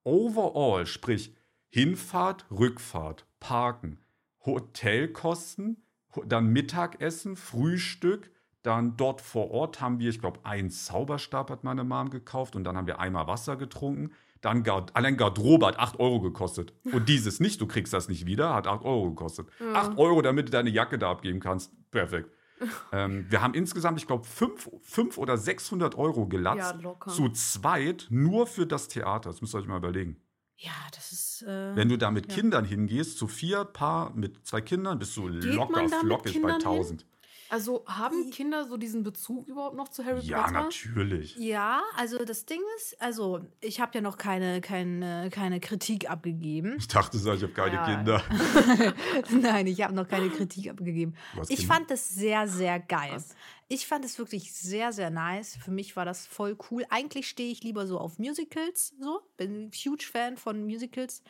[0.03, 1.35] overall, sprich
[1.69, 3.99] Hinfahrt, Rückfahrt, Parken,
[4.45, 5.83] Hotelkosten,
[6.15, 8.31] ho- dann Mittagessen, Frühstück,
[8.63, 12.63] dann dort vor Ort haben wir, ich glaube, einen Zauberstab hat meine Mom gekauft und
[12.63, 14.11] dann haben wir einmal Wasser getrunken.
[14.41, 16.73] Dann Gard allein Garderobe hat 8 Euro gekostet.
[16.91, 19.47] Und dieses nicht, du kriegst das nicht wieder, hat 8 Euro gekostet.
[19.59, 19.73] Ja.
[19.73, 21.71] 8 Euro, damit du deine Jacke da abgeben kannst.
[21.91, 22.29] Perfekt.
[22.91, 26.75] ähm, wir haben insgesamt, ich glaube, 5 oder 600 Euro Ja, gelatzt.
[26.81, 27.11] locker.
[27.11, 29.29] zu zweit nur für das Theater.
[29.29, 30.17] Das müsst ihr euch mal überlegen.
[30.57, 31.41] Ja, das ist.
[31.43, 32.35] Äh, Wenn du da mit Ja.
[32.37, 36.51] Kindern hingehst, zu vier Paar mit zwei Kindern, bist du locker da mit flockig bei
[36.51, 37.03] Kindern hin?
[37.51, 37.53] 1000.
[37.53, 40.53] Also haben Kinder so diesen Bezug überhaupt noch zu Harry Ja, Potter?
[40.63, 41.35] natürlich.
[41.37, 46.75] ja, also das Ding ist, also ich habe ja noch keine, keine, keine Kritik abgegeben.
[46.77, 47.83] Ich dachte, so, ich habe keine Ja.
[47.95, 48.23] Kinder.
[49.29, 51.15] Nein, ich habe noch keine Kritik abgegeben.
[51.49, 51.73] Ich Kinder?
[51.73, 53.11] fand es sehr, sehr geil.
[53.15, 53.35] Was?
[53.67, 55.57] Ich fand es wirklich sehr, sehr nice.
[55.63, 56.85] Für mich war das voll cool.
[56.89, 59.21] Eigentlich stehe ich lieber so auf Musicals, so.
[59.37, 61.23] Bin ein huge Fan von Musicals.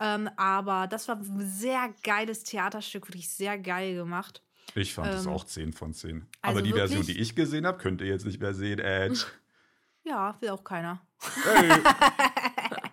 [0.00, 4.42] Ähm, aber das war ein sehr geiles Theaterstück, wirklich sehr geil gemacht.
[4.74, 6.26] Ich fand es ähm, auch 10 von 10.
[6.40, 8.78] also Aber die Version, wirklich- die ich gesehen habe, könnt ihr jetzt nicht mehr sehen.
[8.78, 9.24] Edge.
[10.04, 11.02] Ja, will auch keiner.
[11.44, 11.68] Hey.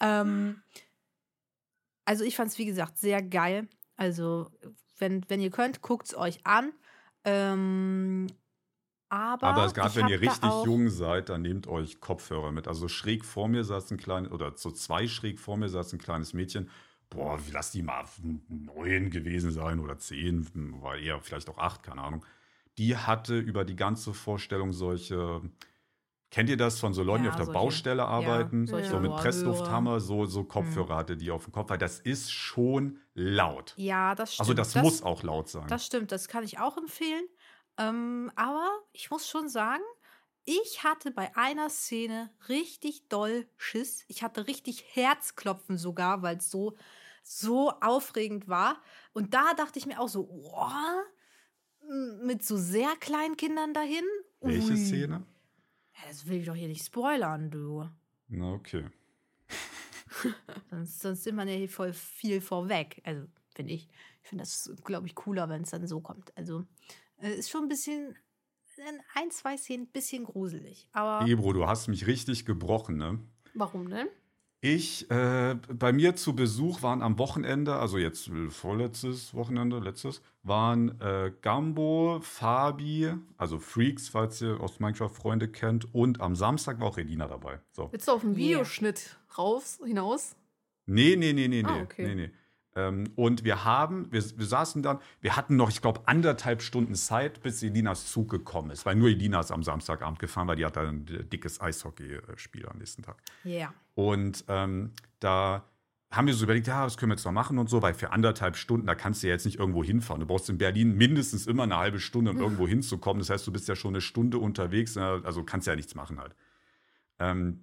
[0.00, 0.62] Ähm,
[2.04, 3.68] also ich fand es, wie gesagt, sehr geil.
[3.96, 4.50] Also,
[4.98, 6.72] wenn, wenn ihr könnt, guckt es euch an.
[7.24, 8.26] Ähm,
[9.10, 12.66] aber Aber gerade wenn ihr richtig jung seid, dann nehmt euch Kopfhörer mit.
[12.68, 15.98] Also schräg vor mir saß ein kleines, oder so zwei schräg vor mir saß ein
[15.98, 16.70] kleines Mädchen.
[17.10, 18.04] Boah, lass die mal
[18.48, 22.24] neun gewesen sein oder zehn, war eher vielleicht auch acht, keine Ahnung.
[22.78, 25.42] Die hatte über die ganze Vorstellung solche,
[26.30, 28.66] kennt ihr das von so Leuten, die Ja, auf der solche- Baustelle arbeiten?
[28.68, 29.10] solche so mit.
[29.10, 33.74] Presslufthammer, so, so Kopfhörer hatte die auf dem Kopf, weil das ist schon laut.
[33.76, 34.40] Ja, das stimmt.
[34.48, 35.66] Also das, muss auch laut sein.
[35.66, 37.24] Das stimmt, das kann ich auch empfehlen.
[37.76, 39.82] Ähm, aber ich muss schon sagen,
[40.44, 44.04] ich hatte bei einer Szene richtig doll Schiss.
[44.08, 46.76] Ich hatte richtig Herzklopfen sogar, weil es so,
[47.22, 48.80] so aufregend war.
[49.12, 51.04] Und da dachte ich mir auch so, boah,
[52.22, 54.04] mit so sehr kleinen Kindern dahin.
[54.40, 54.76] Welche Ui.
[54.76, 55.26] Szene?
[55.94, 57.88] Ja, das will ich doch hier nicht spoilern, du.
[58.28, 58.86] Na, okay.
[60.70, 63.00] Sonst, sonst sind man ja hier voll viel vorweg.
[63.04, 63.88] Also, finde ich.
[64.22, 66.36] Ich finde das, glaube ich, cooler, wenn es dann so kommt.
[66.36, 66.66] Also,
[67.18, 68.16] äh, ist schon ein bisschen,
[68.76, 70.88] in ein, zwei Szenen ein bisschen gruselig.
[70.92, 73.20] Aber Ebro, du hast mich richtig gebrochen, ne?
[73.54, 74.08] Warum denn?
[74.62, 80.20] Ich, äh, bei mir zu Besuch waren am Wochenende, also jetzt äh, vorletztes Wochenende, letztes,
[80.42, 86.78] waren äh, Gambo, Fabi, also Freaks, falls ihr aus Minecraft Freunde kennt, und am Samstag
[86.78, 87.60] war auch Redina dabei.
[87.72, 87.90] So.
[87.90, 88.36] Willst du auf Yeah.
[88.36, 90.36] Videoschnitt raus, hinaus?
[90.84, 91.68] Nee, nee, nee, nee, nee.
[91.68, 92.06] Ah, okay.
[92.06, 92.30] nee, nee.
[92.76, 96.94] Ähm, und wir haben, wir, wir saßen dann, wir hatten noch, ich glaube, anderthalb Stunden
[96.94, 100.64] Zeit, bis Elinas Zug gekommen ist, weil nur Elina ist am Samstagabend gefahren, weil die
[100.64, 103.16] hat dann ein dickes Eishockey-Spiel am nächsten Tag.
[103.44, 103.72] ja.
[103.94, 105.64] Und ähm, da
[106.10, 108.12] haben wir so überlegt, ja, was können wir jetzt noch machen und so, weil für
[108.12, 110.20] anderthalb Stunden, da kannst du ja jetzt nicht irgendwo hinfahren.
[110.20, 113.20] Du brauchst in Berlin mindestens immer eine halbe Stunde, um irgendwo hinzukommen.
[113.20, 116.34] Das heißt, du bist ja schon eine Stunde unterwegs, also kannst ja nichts machen halt.
[117.20, 117.60] Ähm,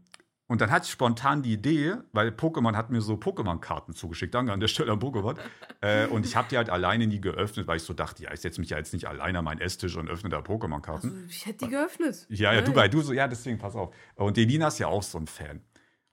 [0.48, 4.54] und dann hatte ich spontan die Idee, weil Pokémon hat mir so Pokémon-Karten zugeschickt, danke
[4.54, 5.38] an der Stelle an Pokémon.
[5.82, 8.40] äh, und ich habe die halt alleine nie geöffnet, weil ich so dachte, ja, ich
[8.40, 11.10] setze mich ja jetzt nicht alleine an meinen Esstisch und öffne da Pokémon-Karten.
[11.10, 12.26] Also, ich hätte die geöffnet.
[12.30, 13.94] Ja, ja, du, weil du so, ja, deswegen pass auf.
[14.16, 15.62] Und Elina ist ja auch so ein Fan.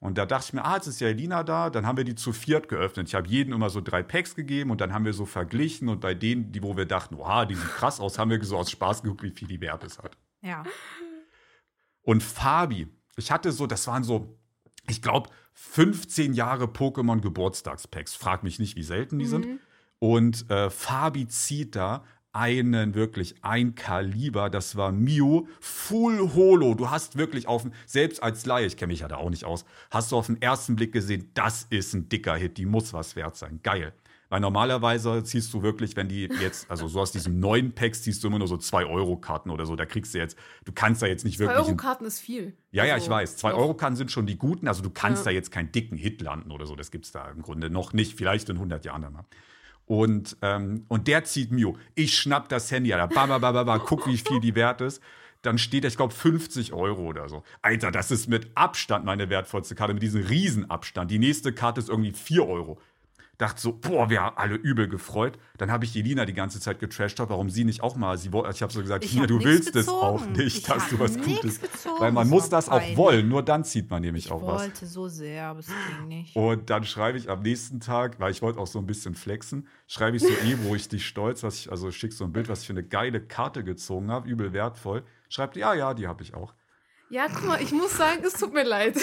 [0.01, 2.17] Und da dachte ich mir, ah, jetzt ist ja Elina da, dann haben wir die
[2.17, 3.09] zu viert geöffnet.
[3.09, 6.01] Ich habe jedem immer so drei Packs gegeben und dann haben wir so verglichen und
[6.01, 8.71] bei denen, die, wo wir dachten, oha, die sieht krass aus, haben wir so aus
[8.71, 10.19] Spaß geguckt, wie viel die wert ist halt.
[10.43, 10.65] Ja.
[12.03, 14.37] Und Fabi, ich hatte so, das waren so,
[14.89, 18.15] ich glaube, 15 Jahre Pokémon Geburtstagspacks.
[18.15, 19.47] Frag mich nicht, wie selten die sind.
[19.99, 26.75] Und äh, Fabi zieht da einen wirklich ein Kaliber, das war Mew, Full Holo.
[26.75, 29.65] Du hast wirklich auf, selbst als Laie, ich kenne mich ja da auch nicht aus,
[29.91, 33.15] hast du auf den ersten Blick gesehen, das ist ein dicker Hit, die muss was
[33.15, 33.61] wert sein.
[33.63, 33.95] Geil.
[34.31, 38.25] Weil normalerweise ziehst du wirklich, wenn die jetzt, also so aus diesem neuen Pack ziehst
[38.25, 39.77] du immer nur so 2-Euro-Karten oder so.
[39.77, 41.59] Da kriegst du jetzt, du kannst da jetzt nicht Zwei wirklich.
[41.59, 42.55] ein- Euro-Karten ist viel.
[42.73, 43.37] ja, ja, Also, ich weiß.
[43.37, 43.59] Zwei noch.
[43.59, 44.67] Euro Karten sind schon die guten.
[44.67, 45.31] Also du kannst Ja.
[45.31, 46.75] da jetzt keinen dicken Hit landen oder so.
[46.75, 48.17] Das gibt's da im Grunde noch nicht.
[48.17, 49.25] Vielleicht in 100 Jahren dann mal.
[49.87, 51.77] Und, ähm, und der zieht Mio.
[51.95, 53.15] Ich schnapp das Handy, Alter.
[53.15, 55.03] Ba, ba, ba, ba, ba, guck, wie viel die wert ist.
[55.43, 57.43] Dann steht da, ich glaube, 50 Euro oder so.
[57.61, 61.11] Alter, das ist mit Abstand meine wertvollste Karte, mit diesem Riesenabstand.
[61.11, 62.81] Die nächste Karte ist irgendwie 4 Euro.
[63.39, 65.39] Dachte so, boah, wir haben alle übel gefreut.
[65.59, 68.17] Dann habe ich die Lina die ganze Zeit getrasht, warum sie nicht auch mal.
[68.17, 70.99] Sie, ich habe so gesagt, Ich Lina, du willst es auch nicht, Ich dass du
[71.01, 71.61] was Gutes.
[71.61, 73.29] gezogen, Weil man das muss das auch wollen.
[73.29, 74.63] Nur dann zieht man nämlich Ich auch was.
[74.63, 76.37] wollte so sehr, aber es ging nicht.
[76.37, 79.67] Und dann schreibe ich am nächsten Tag, weil ich wollte auch so ein bisschen flexen,
[79.89, 82.49] schreibe ich so eh, wo ich dich stolz, was ich, also schick so ein Bild,
[82.49, 85.03] was ich für eine geile Karte gezogen habe, übel wertvoll.
[85.29, 86.55] Schreibt, ja, ja, die habe ich auch.
[87.11, 88.97] Ja, guck mal, ich muss sagen, es tut mir leid.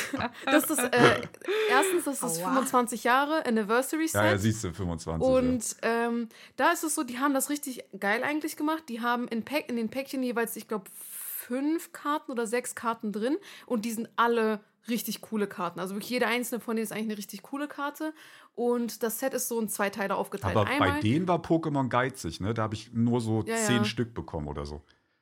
[0.45, 1.21] Das ist, äh,
[1.69, 2.53] erstens, das ist Aua.
[2.53, 4.21] 25 Jahre Anniversary Set.
[4.21, 5.27] Ja, ja, siehst du, 25.
[5.27, 5.35] ja.
[5.35, 8.83] Und ähm, da ist es so, die haben das richtig geil eigentlich gemacht.
[8.89, 13.11] Die haben in, Pack, in den Päckchen jeweils, ich glaube, fünf Karten oder sechs Karten
[13.11, 13.37] drin.
[13.65, 14.59] Und die sind alle
[14.89, 15.79] richtig coole Karten.
[15.79, 18.13] Also wirklich jede einzelne von denen ist eigentlich eine richtig coole Karte.
[18.55, 20.57] Und das Set ist so in zwei Teile aufgeteilt.
[20.57, 22.53] Aber Einmal, bei denen war Pokémon geizig, ne?
[22.53, 23.85] Da habe ich nur so Ja, zehn ja.
[23.85, 24.81] Stück bekommen oder so.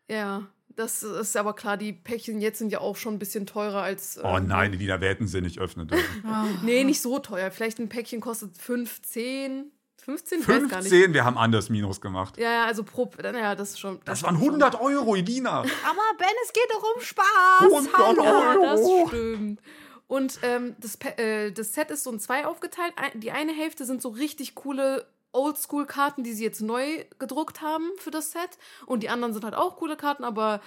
[0.10, 3.82] Ja, das ist aber klar, die Päckchen jetzt sind ja auch schon ein bisschen teurer
[3.82, 4.20] als.
[4.24, 6.24] Oh ähm, nein, die da hätten sie nicht öffnen dürfen.
[6.64, 7.52] Nee, nicht so teuer.
[7.52, 9.72] Vielleicht ein Päckchen kostet 15.
[9.98, 10.40] 15?
[10.40, 10.90] Ich weiß gar nicht.
[10.90, 12.38] 15, wir haben anders Minus gemacht.
[12.38, 13.12] Ja, ja, also pro.
[13.22, 14.00] Naja, das ist schon.
[14.06, 14.64] Das waren stimmt schon.
[14.64, 15.60] 100 Euro, Elina.
[15.60, 17.26] Aber Ben, es geht doch um Spaß.
[17.62, 18.24] 100 Hallo.
[18.24, 19.08] Ja, das Euro.
[19.08, 19.62] stimmt.
[20.08, 22.94] Und ähm, das, äh, das Set ist so in zwei aufgeteilt.
[23.14, 28.12] Die eine Hälfte sind so richtig coole Oldschool-Karten, die sie jetzt neu gedruckt haben für
[28.12, 28.58] das Set.
[28.86, 30.62] Und die anderen sind halt auch coole Karten, aber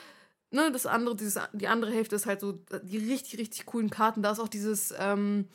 [0.51, 4.23] ne, das andere, dieses, die andere Hälfte ist halt so die richtig, richtig coolen Karten.
[4.23, 5.49] Da ist auch dieses, ähm,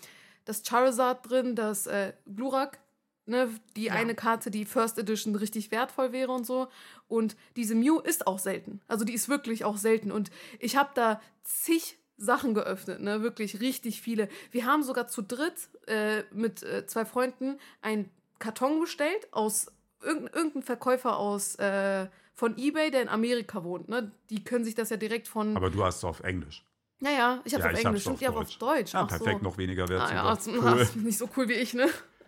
[0.45, 2.79] das Charizard drin, das äh, Glurak,
[3.25, 3.93] ne, die Ja.
[3.93, 6.67] eine Karte, die First Edition richtig wertvoll wäre und so.
[7.07, 8.81] Und diese Mew ist auch selten.
[8.87, 10.11] Also die ist wirklich auch selten.
[10.11, 13.21] Und ich habe da zig Sachen geöffnet, ne?
[13.21, 14.27] Wirklich richtig viele.
[14.49, 18.09] Wir haben sogar zu dritt äh, mit äh, zwei Freunden einen
[18.39, 19.71] Karton bestellt aus
[20.02, 23.89] irgendein, irgendein Verkäufer aus äh, von eBay, der in Amerika wohnt.
[23.89, 24.12] Ne?
[24.30, 25.56] Die können sich das ja direkt von.
[25.58, 26.63] Aber du hast es auf Englisch.
[27.00, 28.02] ja, ja, ich habe Ja, auf Englisch.
[28.04, 28.93] Stimmt, ja, aber auf Deutsch.
[28.93, 29.23] Ja, Ach so.
[29.23, 31.88] perfekt, noch weniger wert Ah, ja, ist nicht so cool wie ich, ne?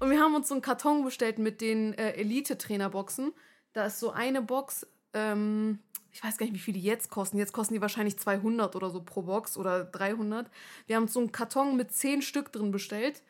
[0.00, 3.32] Und wir haben uns so einen Karton bestellt mit den äh, Elite-Trainer-Boxen.
[3.72, 5.78] Da ist so eine Box, ähm,
[6.10, 7.38] ich weiß gar nicht, wie viel die jetzt kosten.
[7.38, 10.50] Jetzt kosten die wahrscheinlich 200 oder so pro Box oder 300.
[10.86, 13.22] Wir haben so einen Karton mit 10 Stück drin bestellt.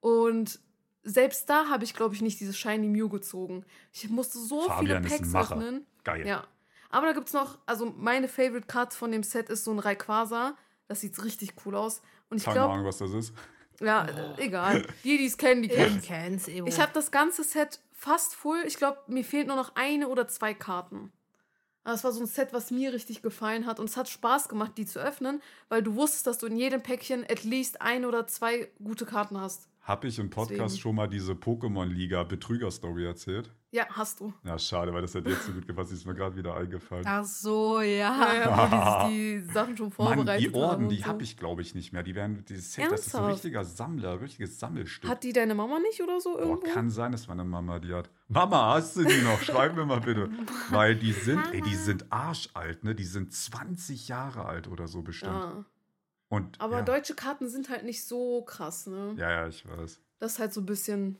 [0.00, 0.60] Und
[1.06, 3.64] selbst da habe ich, glaube ich, nicht dieses Shiny Mew gezogen.
[3.92, 5.86] Ich musste so Fabian viele Packs öffnen.
[6.02, 6.26] Geil.
[6.26, 6.44] Ja.
[6.90, 9.78] Aber da gibt es noch, also meine Favorite Card von dem Set ist so ein
[9.78, 10.56] Rayquaza.
[10.88, 12.02] Das sieht richtig cool aus.
[12.28, 13.32] Und ich Keine glaube, Ahnung, was das ist.
[13.80, 14.86] ja, äh, egal.
[15.04, 16.66] Die, die es kennen, die Ich kennen kenn's, Evo.
[16.66, 18.62] Ich habe das ganze Set fast full.
[18.66, 21.12] Ich glaube, mir fehlt nur noch eine oder zwei Karten.
[21.84, 23.78] Aber es war so ein Set, was mir richtig gefallen hat.
[23.78, 26.82] Und es hat Spaß gemacht, die zu öffnen, weil du wusstest, dass du in jedem
[26.82, 29.68] Päckchen at least ein oder zwei gute Karten hast.
[29.86, 30.80] Habe ich im Podcast Deswegen.
[30.80, 33.52] schon mal diese Pokémon-Liga-Betrüger-Story erzählt?
[33.70, 34.32] Ja, hast du.
[34.42, 35.90] Ja, schade, weil das hat jetzt so gut gepasst.
[35.92, 37.04] Die ist mir gerade wieder eingefallen.
[37.06, 39.08] Ach so, Ja, ja.
[39.08, 41.04] die, die Sachen schon Mann, vorbereitet die Orden, die so.
[41.06, 42.02] habe ich, glaube ich, nicht mehr.
[42.02, 45.08] Die werden, dieses Set, das ist ein richtiger Sammler, richtiges Sammelstück.
[45.08, 46.72] Hat die deine Mama nicht oder so Boah, irgendwo?
[46.72, 48.10] kann sein, dass meine Mama die hat.
[48.26, 49.40] Mama, hast du die noch?
[49.40, 50.30] Schreib mir mal bitte.
[50.70, 52.96] Weil die sind, ey, die sind arschalt, ne?
[52.96, 55.32] Die sind 20 Jahre alt oder so bestimmt.
[55.32, 55.64] ja.
[56.28, 56.82] Und, Aber ja.
[56.82, 59.14] deutsche Karten sind halt nicht so krass, ne?
[59.16, 60.00] ja, ja, ich weiß.
[60.18, 61.18] Das ist halt so ein bisschen.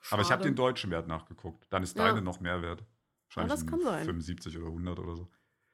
[0.00, 0.14] Schade.
[0.14, 1.66] Aber ich habe den deutschen Wert nachgeguckt.
[1.70, 2.06] Dann ist Ja.
[2.08, 2.82] deine noch mehr wert.
[3.28, 4.04] Wahrscheinlich das kann sein.
[4.04, 5.28] 75 oder 100 oder so.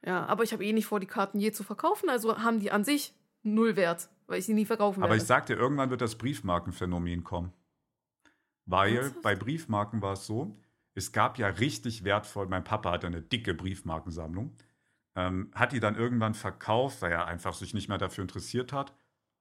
[0.04, 2.70] Ja, aber ich habe eh nicht vor, die Karten je zu verkaufen, also haben die
[2.70, 5.22] an sich null Wert, weil ich sie nie verkaufen Aber werde.
[5.22, 7.52] ich sag dir, irgendwann wird das Briefmarkenphänomen kommen.
[8.66, 9.22] Weil Ernsthaft?
[9.22, 10.58] bei Briefmarken war es so,
[10.94, 14.52] es gab ja richtig wertvoll, mein Papa hatte eine dicke Briefmarkensammlung,
[15.16, 18.94] ähm, hat die dann irgendwann verkauft, weil er einfach sich nicht mehr dafür interessiert hat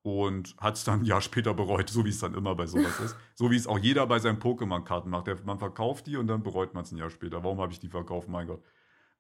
[0.04, 3.00] und hat es dann ein Jahr später bereut, so wie es dann immer bei sowas
[3.00, 3.16] ist.
[3.36, 5.26] So wie es auch jeder bei seinen Pokémon-Karten macht.
[5.28, 7.44] Der, man verkauft die und dann bereut man es ein Jahr später.
[7.44, 8.30] Warum habe ich die verkauft?
[8.30, 8.64] Mein Gott.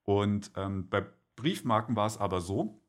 [0.04, 2.80] Und ähm, bei Briefmarken war es aber so,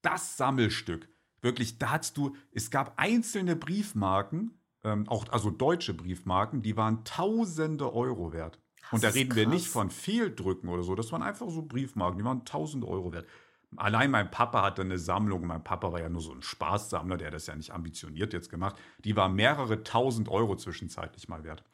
[0.00, 1.08] das Sammelstück,
[1.42, 7.04] wirklich, da hast du, es gab einzelne Briefmarken, ähm, auch also deutsche Briefmarken, die waren
[7.04, 8.60] tausende Euro wert.
[8.90, 9.72] Und da reden wir nicht krass.
[9.72, 13.26] von Fehldrücken oder so, das waren einfach so Briefmarken, die waren tausende Euro wert.
[13.76, 17.28] Allein mein Papa hatte eine Sammlung, mein Papa war ja nur so ein Spaßsammler, der
[17.28, 21.64] hat das ja nicht ambitioniert jetzt gemacht, die war mehrere tausend Euro zwischenzeitlich mal wert.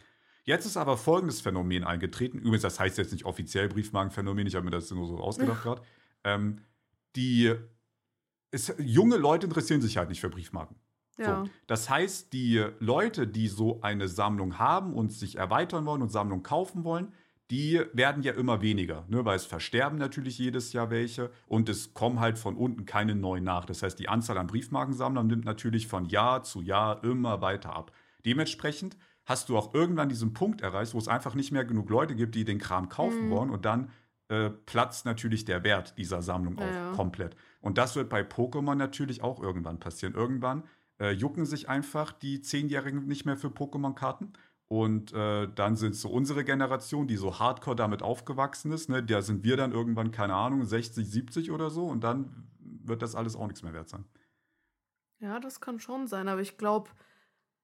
[0.44, 2.38] Jetzt ist aber folgendes Phänomen eingetreten.
[2.38, 5.82] Übrigens, das heißt jetzt nicht offiziell Briefmarkenphänomen, ich habe mir das nur so ausgedacht gerade.
[6.24, 6.62] Ähm,
[7.16, 7.54] die
[8.50, 10.76] es, junge Leute interessieren sich halt nicht für Briefmarken.
[11.18, 11.44] Ja.
[11.44, 11.50] So.
[11.66, 16.42] Das heißt, die Leute, die so eine Sammlung haben und sich erweitern wollen und Sammlung
[16.42, 17.12] kaufen wollen,
[17.50, 19.24] die werden ja immer weniger, ne?
[19.24, 23.42] weil es versterben natürlich jedes Jahr welche und es kommen halt von unten keine neuen
[23.42, 23.64] nach.
[23.64, 27.90] Das heißt, die Anzahl an Briefmarkensammlern nimmt natürlich von Jahr zu Jahr immer weiter ab.
[28.24, 32.14] Dementsprechend hast du auch irgendwann diesen Punkt erreicht, wo es einfach nicht mehr genug Leute
[32.14, 33.30] gibt, die den Kram kaufen Mhm.
[33.30, 33.90] wollen und dann
[34.28, 37.34] äh, platzt natürlich der Wert dieser Sammlung Ja, auch komplett.
[37.60, 40.14] Und das wird bei Pokémon natürlich auch irgendwann passieren.
[40.14, 40.62] Irgendwann
[41.00, 44.32] äh, jucken sich einfach die Zehnjährigen nicht mehr für Pokémon-Karten.
[44.68, 49.20] Und äh, dann sind so unsere Generation, die so hardcore damit aufgewachsen ist, ne, da
[49.20, 53.34] sind wir dann irgendwann, keine Ahnung, 60, 70 oder so und dann wird das alles
[53.34, 54.04] auch nichts mehr wert sein.
[55.18, 56.88] ja, das kann schon sein, aber ich glaube,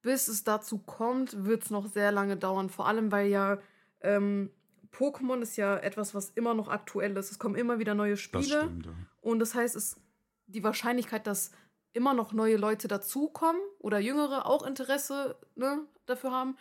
[0.02, 2.70] bis es dazu kommt, wird es noch sehr lange dauern.
[2.70, 3.58] Vor allem, weil ja
[4.00, 4.50] ähm,
[4.92, 7.30] Pokémon ist ja etwas, was immer noch aktuell ist.
[7.30, 8.62] Es kommen immer wieder neue Das Spiele.
[8.62, 8.86] stimmt.
[8.86, 8.92] Ja.
[9.20, 10.00] Und das heißt, es
[10.46, 11.50] die Wahrscheinlichkeit, dass
[11.96, 16.56] immer noch neue Leute dazukommen oder Jüngere auch Interesse ne, dafür haben,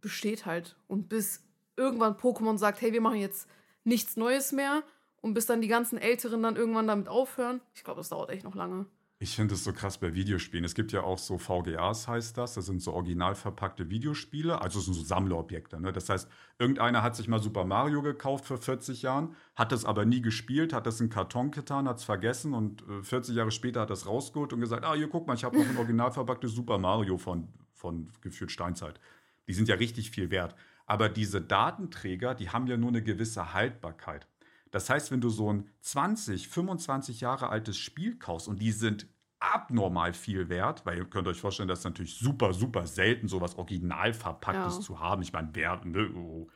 [0.00, 0.76] besteht halt.
[0.88, 1.44] Und bis
[1.76, 3.48] irgendwann Pokémon sagt, hey, wir machen jetzt
[3.84, 4.82] nichts Neues mehr
[5.20, 8.44] und bis dann die ganzen Älteren dann irgendwann damit aufhören, ich glaube, das dauert echt
[8.44, 8.86] noch lange.
[9.18, 10.64] Ich finde es so krass bei Videospielen.
[10.66, 12.52] Es gibt ja auch so VGAs, heißt das.
[12.52, 14.60] Das sind so original verpackte Videospiele.
[14.60, 15.80] Also es sind so Sammlerobjekte.
[15.80, 15.90] Ne?
[15.90, 20.04] Das heißt, irgendeiner hat sich mal Super Mario gekauft vor 40 Jahren, hat das aber
[20.04, 23.80] nie gespielt, hat das in Karton getan, hat es vergessen und äh, 40 Jahre später
[23.80, 26.52] hat das rausgeholt und gesagt, ah, hier, guck mal, ich habe noch ein original verpacktes
[26.52, 29.00] Super Mario von, von gefühlt Steinzeit.
[29.48, 30.54] Die sind ja richtig viel wert.
[30.84, 34.28] Aber diese Datenträger, die haben ja nur eine gewisse Haltbarkeit.
[34.70, 39.06] Das heißt, wenn du so ein 20, 25 Jahre altes Spiel kaufst und die sind
[39.38, 43.56] abnormal viel wert, weil ihr könnt euch vorstellen, das ist natürlich super, super selten, sowas
[43.56, 44.80] original verpacktes Ja.
[44.80, 45.22] zu haben.
[45.22, 46.48] Ich meine, wer, ne, oh.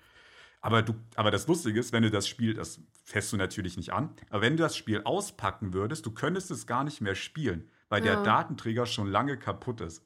[0.61, 3.93] aber, du, aber das Lustige ist, wenn du das Spiel, das fährst du natürlich nicht
[3.93, 7.71] an, aber wenn du das Spiel auspacken würdest, du könntest es gar nicht mehr spielen,
[7.89, 8.23] weil der Ja.
[8.23, 10.05] Datenträger schon lange kaputt ist.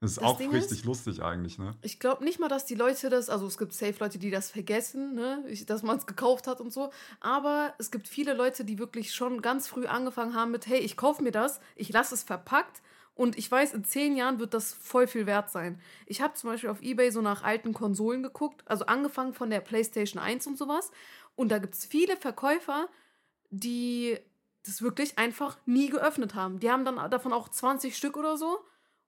[0.00, 1.74] Das ist Das auch Ding richtig ist- lustig eigentlich, ne?
[1.82, 4.50] Ich glaube nicht mal, dass die Leute das, also es gibt safe Leute, die das
[4.50, 8.64] vergessen, ne, ich, dass man es gekauft hat und so, aber es gibt viele Leute,
[8.64, 12.14] die wirklich schon ganz früh angefangen haben mit, hey, ich kaufe mir das, ich lasse
[12.14, 12.82] es verpackt
[13.14, 15.80] und ich weiß, in zehn Jahren wird das voll viel wert sein.
[16.04, 19.60] Ich habe zum Beispiel auf Ebay so nach alten Konsolen geguckt, also angefangen von der
[19.60, 20.90] PlayStation 1 und sowas
[21.36, 22.88] und da gibt es viele Verkäufer,
[23.50, 24.18] die
[24.66, 26.58] das wirklich einfach nie geöffnet haben.
[26.60, 28.58] Die haben dann davon auch 20 Stück oder so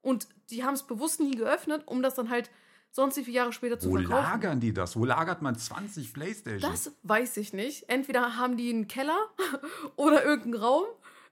[0.08, 2.50] und die haben es bewusst nie geöffnet, um das dann halt
[2.90, 4.14] sonst wie viele Jahre später zu Wo verkaufen.
[4.22, 4.96] lagern die das?
[4.96, 6.84] Wo lagert man 20 Playstations?
[6.84, 7.88] Das weiß ich nicht.
[7.88, 9.18] Entweder haben die einen Keller
[9.96, 10.84] oder irgendeinen Raum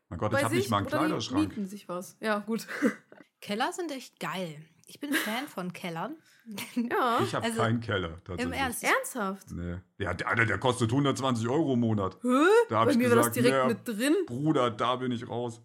[0.08, 1.48] mein Gott, ich habe nicht mal einen oder die Kleiderschrank.
[1.48, 2.16] mieten sich was.
[2.20, 2.66] Ja, gut.
[3.40, 4.56] Keller sind echt geil.
[4.86, 6.16] ich bin Fan von Kellern.
[6.76, 7.18] Ja.
[7.24, 8.20] Ich habe Also, keinen Keller.
[8.38, 8.52] Im.
[8.52, 8.84] Ernst.
[8.84, 9.50] Ernsthaft?
[9.50, 9.78] Nee.
[9.98, 12.18] Ja, der, Alter, der kostet 120 Euro im Monat.
[12.22, 12.28] Hä?
[12.68, 14.14] Da Bei ich mir war das gesagt, direkt nee, mit drin.
[14.26, 15.60] Bruder, da bin ich raus.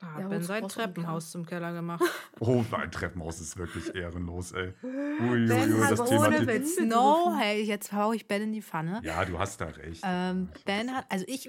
[0.00, 2.04] Da Ja, Ben sein Treppenhaus zum Keller gemacht.
[2.38, 4.74] Oh, mein Treppenhaus ist wirklich ehrenlos, ey.
[4.82, 6.78] Ui, Ben ui, hat das ohne Witz.
[6.80, 9.00] No, hey, jetzt hau ich Ben in die Pfanne.
[9.04, 10.02] Ja, du hast da recht.
[10.04, 11.48] Ähm, ben hat, also ich,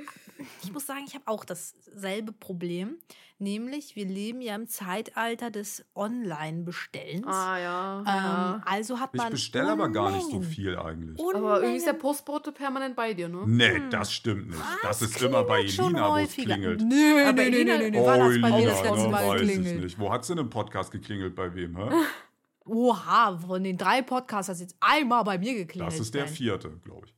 [0.63, 2.95] ich muss sagen, ich habe auch dasselbe Problem.
[3.39, 7.27] Nämlich, wir leben ja im Zeitalter des Online-Bestellens.
[7.27, 7.99] Ah ja.
[7.99, 8.61] ähm, ja.
[8.65, 9.29] also hat ich man.
[9.31, 11.19] bestelle aber gar nicht so Unmengen- viel eigentlich.
[11.19, 13.43] Aber irgendwie ist der Unmengen- Postbote permanent bei dir, ne?
[13.45, 14.61] Nee, das stimmt nicht.
[14.81, 16.81] Das ist immer bei klingelt Elina, wo es klingelt.
[16.81, 17.99] Nö, Aber nö, nö, Elina- nö, nö.
[18.05, 19.99] Wann hat's bei mir das Elina, letzte ne, Mal ich nicht.
[19.99, 21.35] Wo hat sie in einem Podcast geklingelt?
[21.35, 21.89] Bei wem, hä?
[22.65, 25.91] Oha, von den drei Podcasts hat es jetzt einmal bei mir geklingelt.
[25.93, 27.15] Das ist der vierte, glaube ich.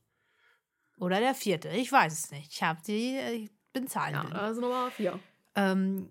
[0.98, 1.70] Oder der vierte.
[1.70, 2.52] Ich weiß es nicht.
[2.52, 4.36] Ich habe die, äh, ich bin Ja, zahlenblind.
[4.36, 5.18] also Nummer vier.
[5.60, 6.10] Ähm,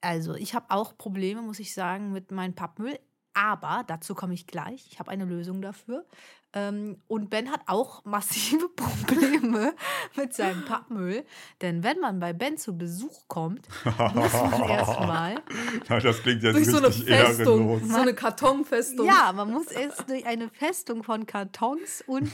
[0.00, 2.98] also, ich habe auch Probleme, muss ich sagen, mit meinem Pappmüll.
[3.36, 4.86] Aber dazu komme ich gleich.
[4.92, 6.06] Ich habe eine Lösung dafür.
[6.52, 9.74] Ähm, und Ben hat auch massive Probleme
[10.16, 11.24] mit seinem Pappmüll.
[11.60, 13.66] Denn wenn man bei Ben zu Besuch kommt,
[14.14, 15.42] muss man erstmal.
[15.88, 17.70] Ja, das klingt jetzt Durch so eine Festung.
[17.70, 17.88] ehrenlos.
[17.88, 19.06] So eine Kartonfestung.
[19.06, 22.30] Ja, man muss erst durch eine Festung von Kartons und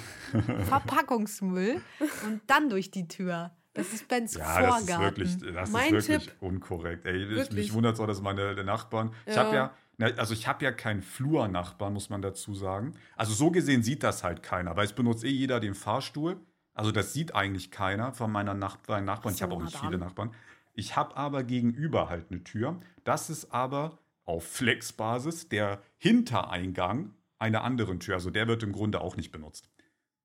[0.68, 1.80] Verpackungsmüll
[2.26, 3.52] und dann durch die Tür.
[3.74, 5.16] Das ist Bens Ja, das ist Vorgarten.
[5.18, 6.42] wirklich, das Mein ist wirklich Tipp.
[6.42, 7.06] unkorrekt.
[7.06, 7.66] Ey, ich, Wirklich.
[7.66, 9.12] mich wundert es auch, dass meine Nachbarn.
[9.26, 9.44] Ich Ja.
[9.44, 9.74] habe ja,
[10.16, 12.94] also ich habe ja keinen Flurnachbarn, muss man dazu sagen.
[13.16, 16.40] Also so gesehen sieht das halt keiner, weil es benutzt eh jeder den Fahrstuhl.
[16.74, 19.34] Also das sieht eigentlich keiner von meiner Nach meinen Nachbarn.
[19.34, 19.98] Ich habe auch nicht viele.
[19.98, 20.34] Nachbarn.
[20.74, 22.80] Ich habe aber gegenüber halt eine Tür.
[23.04, 28.14] Das ist aber auf Flexbasis der Hintereingang einer anderen Tür.
[28.14, 29.69] Also der wird im Grunde auch nicht benutzt.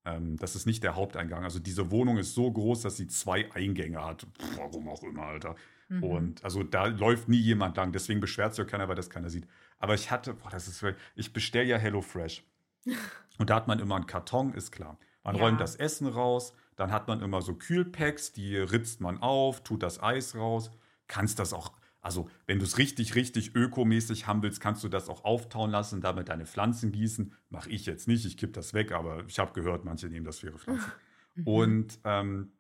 [0.06, 1.44] Ähm, das ist nicht der Haupteingang.
[1.44, 4.28] Also diese Wohnung ist so groß, dass sie zwei Eingänge hat.
[4.40, 5.56] Pff, warum auch immer, Alter.
[5.90, 6.04] Mhm.
[6.04, 7.92] Und also da läuft nie jemand lang.
[7.92, 9.48] Deswegen beschwert sich auch keiner, weil das keiner sieht.
[9.80, 12.44] Aber ich hatte, boah, das ist, wirklich- ich bestelle ja HelloFresh.
[13.40, 14.98] Und da hat man immer einen Karton, ist klar.
[15.24, 15.42] Man Ja.
[15.44, 19.82] räumt das Essen raus, dann hat man immer so Kühlpacks, die ritzt man auf, tut
[19.84, 20.72] das Eis raus.
[21.08, 21.72] Kannst das auch,
[22.06, 26.02] also wenn du es richtig, richtig ökomäßig haben willst, kannst du das auch auftauen lassen,
[26.02, 27.34] damit deine Pflanzen gießen.
[27.50, 30.40] Mache ich jetzt nicht, ich kipp das weg, aber ich habe gehört, manche nehmen das
[30.40, 30.92] für ihre Pflanzen.
[31.46, 32.52] Und ähm,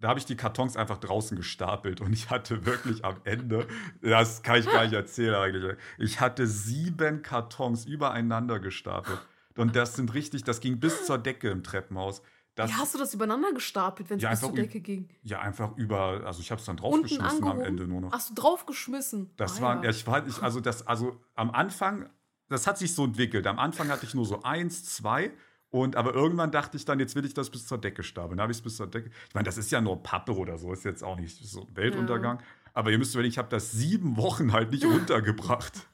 [0.00, 3.66] da habe ich die Kartons einfach draußen gestapelt und ich hatte wirklich am Ende,
[4.00, 9.18] das kann ich gar nicht erzählen eigentlich, ich hatte sieben Kartons übereinander gestapelt.
[9.56, 12.22] Und das sind richtig, das ging bis zur Decke im Treppenhaus.
[12.58, 15.08] Das, Wie hast du das übereinander gestapelt, wenn es Ja, bis einfach zur Decke ging?
[15.22, 17.60] ja, einfach über, also ich habe es dann draufgeschmissen am?
[17.60, 18.10] Ende nur noch.
[18.12, 19.30] Hast du draufgeschmissen?
[19.36, 19.84] Das Ah, war, ja.
[19.84, 22.08] ja, ich war, ich, also das, also am Anfang,
[22.48, 23.46] das hat sich so entwickelt.
[23.46, 25.30] Am Anfang hatte ich nur so eins, zwei.
[25.70, 28.38] Und aber irgendwann dachte ich dann, jetzt will ich das bis zur Decke stapeln.
[28.38, 29.10] Dann habe ich es bis zur Decke.
[29.28, 31.76] Ich meine, das ist ja nur Pappe oder so, ist jetzt auch nicht so ein
[31.76, 32.42] Weltuntergang.
[32.74, 35.86] Aber ihr müsst überlegen, ich habe das sieben Wochen halt nicht runtergebracht.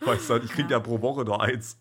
[0.00, 0.80] Weißt du, ich kriege ja.
[0.80, 1.80] pro Woche nur eins.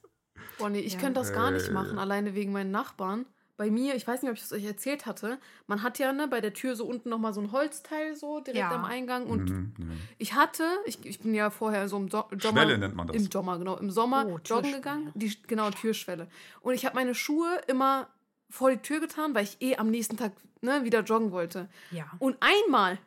[0.60, 1.00] Boah, nee, ich Ja.
[1.00, 1.72] könnte das gar nicht Äh.
[1.72, 3.26] machen, alleine wegen meinen Nachbarn.
[3.60, 6.30] Bei mir, ich weiß nicht, ob ich das euch erzählt hatte, man hat ja ne,
[6.30, 8.72] bei der Tür so unten nochmal so ein Holzteil so direkt Ja.
[8.72, 9.26] am Eingang.
[9.26, 9.86] Und Mhm, ja.
[10.18, 12.62] ich hatte, ich, ich bin ja vorher so im so Sommer.
[12.62, 13.18] Schwelle nennt man das.
[13.18, 13.76] Im Sommer, genau.
[13.76, 15.12] Im Sommer Oh, joggen gegangen.
[15.14, 16.30] Die, genau, Türschwelle.
[16.62, 18.08] Und ich habe meine Schuhe immer
[18.50, 21.68] vor die Tür getan, weil ich eh am nächsten Tag ne, wieder joggen wollte.
[21.92, 22.06] Ja.
[22.20, 22.98] Und einmal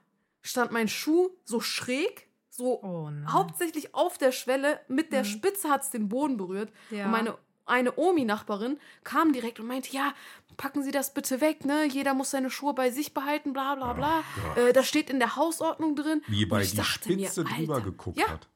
[0.42, 5.28] stand mein Schuh so schräg, so Oh hauptsächlich auf der Schwelle, mit der Mhm.
[5.28, 6.70] Spitze hat es den Boden berührt.
[6.90, 7.06] Ja.
[7.06, 10.14] Und meine eine Omi-Nachbarin kam direkt und meinte, ja,
[10.56, 11.84] packen Sie das bitte weg, ne?
[11.86, 14.22] Jeder muss seine Schuhe bei sich behalten, bla bla bla.
[14.56, 16.22] Oh äh, das steht in der Hausordnung drin.
[16.26, 18.28] Wie bei ich die dachte mir, Spitze drüber Alter, geguckt ja.
[18.28, 18.48] hat.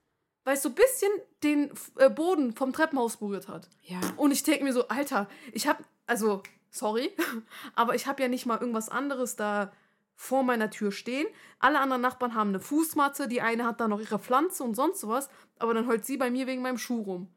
[0.44, 1.10] Weil es so ein bisschen
[1.42, 3.68] den äh, Boden vom Treppenhaus berührt hat.
[3.82, 4.00] Ja.
[4.16, 7.10] Und ich denke mir so, Alter, ich habe, also, sorry,
[7.74, 9.72] aber ich habe ja nicht mal irgendwas anderes da
[10.14, 11.26] vor meiner Tür stehen.
[11.58, 15.00] Alle anderen Nachbarn haben eine Fußmatte, die eine hat da noch ihre Pflanze und sonst
[15.00, 17.28] sowas, aber dann heult sie bei mir wegen meinem Schuh rum.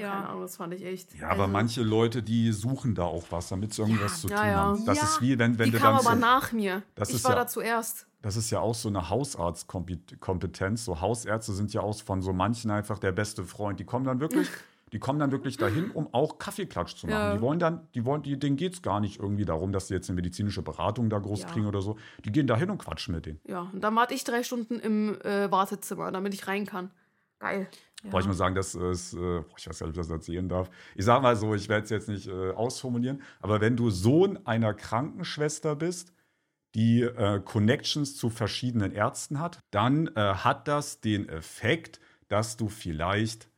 [0.00, 0.24] Keine Ja.
[0.28, 1.14] Ahnung, das fand ich echt.
[1.14, 4.28] Ja, aber also, manche Leute, die suchen da auch was, damit sie irgendwas Ja, zu
[4.28, 4.56] ja, tun ja.
[4.56, 4.84] haben.
[4.86, 5.04] Das Ja.
[5.04, 6.82] ist wie, wenn, wenn Die du kam dann aber so, nach mir.
[6.94, 8.06] Das ich ist war ja- da zuerst.
[8.22, 10.84] Das ist ja auch so eine Hausarztkompetenz.
[10.84, 13.78] So Hausärzte sind ja auch von so manchen einfach der beste Freund.
[13.80, 14.48] Die kommen dann wirklich,
[14.92, 17.16] die kommen dann wirklich dahin, um auch Kaffeeklatsch zu machen.
[17.18, 17.34] Ja.
[17.34, 19.94] Die wollen dann, die wollen, die, denen geht es gar nicht irgendwie darum, dass sie
[19.94, 21.48] jetzt eine medizinische Beratung da groß Ja.
[21.48, 21.96] kriegen oder so.
[22.24, 23.40] Die gehen da hin und quatschen mit denen.
[23.46, 26.90] Ja, und dann warte ich drei Stunden im äh, Wartezimmer, damit ich rein kann.
[27.38, 27.68] Geil.
[28.04, 30.48] Wollte ich mal sagen, das ist, äh, ich weiß gar nicht, ob ich das erzählen
[30.48, 30.70] darf.
[30.94, 34.46] Ich sage mal so, ich werde es jetzt nicht äh, ausformulieren, aber wenn du Sohn
[34.46, 36.12] einer Krankenschwester bist,
[36.74, 42.68] die äh, Connections zu verschiedenen Ärzten hat, dann äh, hat das den Effekt, dass du
[42.68, 43.48] vielleicht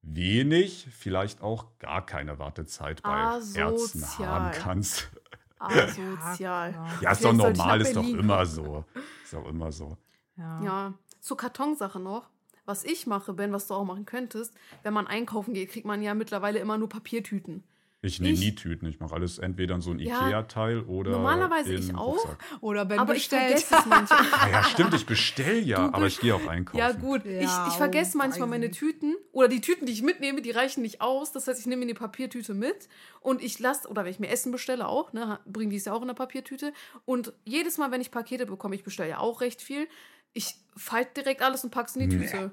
[0.00, 3.72] wenig, vielleicht auch gar keine Wartezeit bei Asozial.
[3.72, 5.10] Ärzten haben kannst.
[5.58, 6.74] Asozial.
[7.02, 8.84] Ja, ist doch normal, ist doch immer so.
[9.24, 9.98] Ist doch immer so.
[10.36, 10.62] Ja.
[10.62, 12.30] Ja, zur Kartonsache noch.
[12.68, 16.02] Was ich mache, Ben, was du auch machen könntest, wenn man einkaufen geht, kriegt man
[16.02, 17.64] ja mittlerweile immer nur Papiertüten.
[18.00, 18.86] Ich nehme Ich- nie Tüten.
[18.86, 21.10] Ich mache alles entweder in so ein Ja, Ikea-Teil oder.
[21.10, 22.12] normalerweise in ich auch.
[22.14, 22.38] Rucksack.
[22.60, 23.58] Oder Ben Aber ich bestellt.
[23.58, 24.20] vergesse es manchmal.
[24.40, 26.78] Ah, ja, stimmt, ich bestelle ja, Du aber ich gehe auch einkaufen.
[26.78, 27.24] Ja, gut.
[27.24, 28.70] Ja, ich ich vergesse oh, manchmal meine.
[28.70, 29.16] Tüten.
[29.32, 31.32] Oder die Tüten, die ich mitnehme, die reichen nicht aus.
[31.32, 32.88] Das heißt, ich nehme mir eine Papiertüte mit
[33.20, 35.92] und ich lasse, oder wenn ich mir Essen bestelle auch, ne, bringe die es ja
[35.92, 36.72] auch in der Papiertüte.
[37.04, 39.88] Und jedes Mal, wenn ich Pakete bekomme, ich bestelle ja auch recht viel,
[40.32, 42.26] ich falte direkt alles und packe es in die Nee.
[42.26, 42.50] Tüte.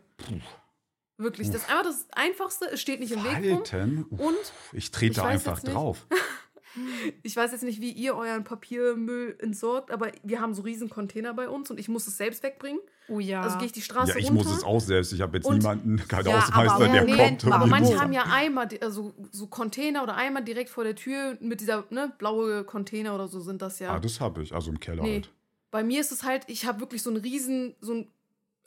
[1.17, 1.47] Wirklich.
[1.49, 2.65] Das ist einfach das Einfachste.
[2.71, 3.65] Es steht nicht im Weg rum.
[3.65, 4.05] Falten?
[4.09, 6.05] Uff, Und ich trete ich einfach drauf.
[7.23, 11.33] ich weiß jetzt nicht, wie ihr euren Papiermüll entsorgt, aber wir haben so riesen Container
[11.33, 12.81] bei uns und ich muss es selbst wegbringen.
[13.07, 13.41] Oh ja.
[13.41, 14.43] Also gehe ich die Straße Ja, ich runter.
[14.49, 15.13] muss es auch selbst.
[15.13, 17.53] Ich habe jetzt Und- niemanden, keinen Ja, Ausmeister, aber der Moment kommt.
[17.53, 21.37] Aber manche muss- haben ja Eimer, also so Container oder Eimer direkt vor der Tür
[21.39, 23.91] mit dieser ne, blaue Container oder so sind das ja.
[23.93, 25.13] Ah, das habe ich, also im Keller nee.
[25.13, 25.29] halt.
[25.75, 28.11] Bei mir ist es halt, ich habe wirklich so einen riesen, so einen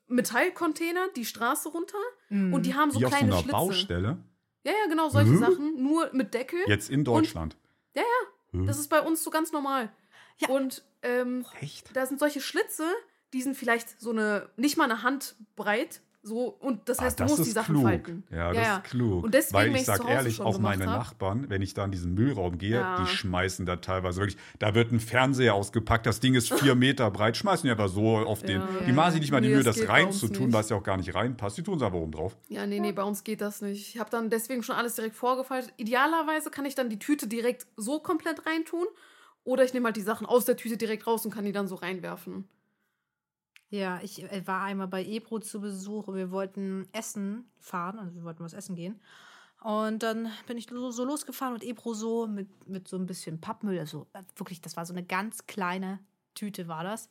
[0.08, 1.96] Metallcontainer, die Straße runter
[2.28, 2.52] Mhm.
[2.52, 3.56] und die haben so Wie auf so kleine einer Schlitze.
[3.56, 4.18] Baustelle.
[4.64, 5.38] Ja, ja, genau, solche Hm?
[5.38, 6.58] Sachen, nur mit Deckel.
[6.66, 7.56] Jetzt in Deutschland.
[7.94, 8.02] Ja,
[8.52, 8.62] ja.
[8.66, 9.90] Das ist bei uns so ganz normal.
[10.36, 10.48] Ja.
[10.50, 11.96] Und ähm, Echt?
[11.96, 12.84] da sind solche Schlitze,
[13.32, 16.02] die sind vielleicht so eine, nicht mal eine Hand breit.
[16.20, 17.84] So, und das Ah, heißt, du das musst ist die Sachen klug.
[17.84, 18.24] falten.
[18.30, 19.24] Ja, das ist klug.
[19.24, 21.74] Und deswegen, Weil ich ich's sag zu Hause ehrlich, auch meine hab- Nachbarn, wenn ich
[21.74, 23.00] da in diesen Müllraum gehe, Ja.
[23.00, 27.10] die schmeißen da teilweise wirklich, da wird ein Fernseher ausgepackt, das Ding ist vier Meter
[27.12, 28.60] breit, schmeißen die einfach so auf den.
[28.60, 28.68] Ja.
[28.86, 30.96] Die machen sich nicht mal die Nee, Mühe, das das reinzutun, was ja auch gar
[30.96, 31.56] nicht reinpasst.
[31.56, 32.36] Die tun es aber oben drauf.
[32.48, 33.94] Ja, nee, nee, bei uns geht das nicht.
[33.94, 35.72] Ich habe dann deswegen schon alles direkt vorgefaltet.
[35.76, 38.86] Idealerweise kann ich dann die Tüte direkt so komplett reintun.
[39.44, 41.68] Oder ich nehme halt die Sachen aus der Tüte direkt raus und kann die dann
[41.68, 42.48] so reinwerfen.
[43.70, 48.14] Ja, ich äh, war einmal bei Ebro zu Besuch und wir wollten essen fahren, also
[48.14, 49.00] wir wollten was essen gehen.
[49.62, 53.78] Und dann bin ich so, losgefahren und Ebro so mit, mit so ein bisschen Pappmüll,
[53.78, 55.98] also äh, wirklich, das war so eine ganz kleine
[56.34, 57.10] Tüte war das.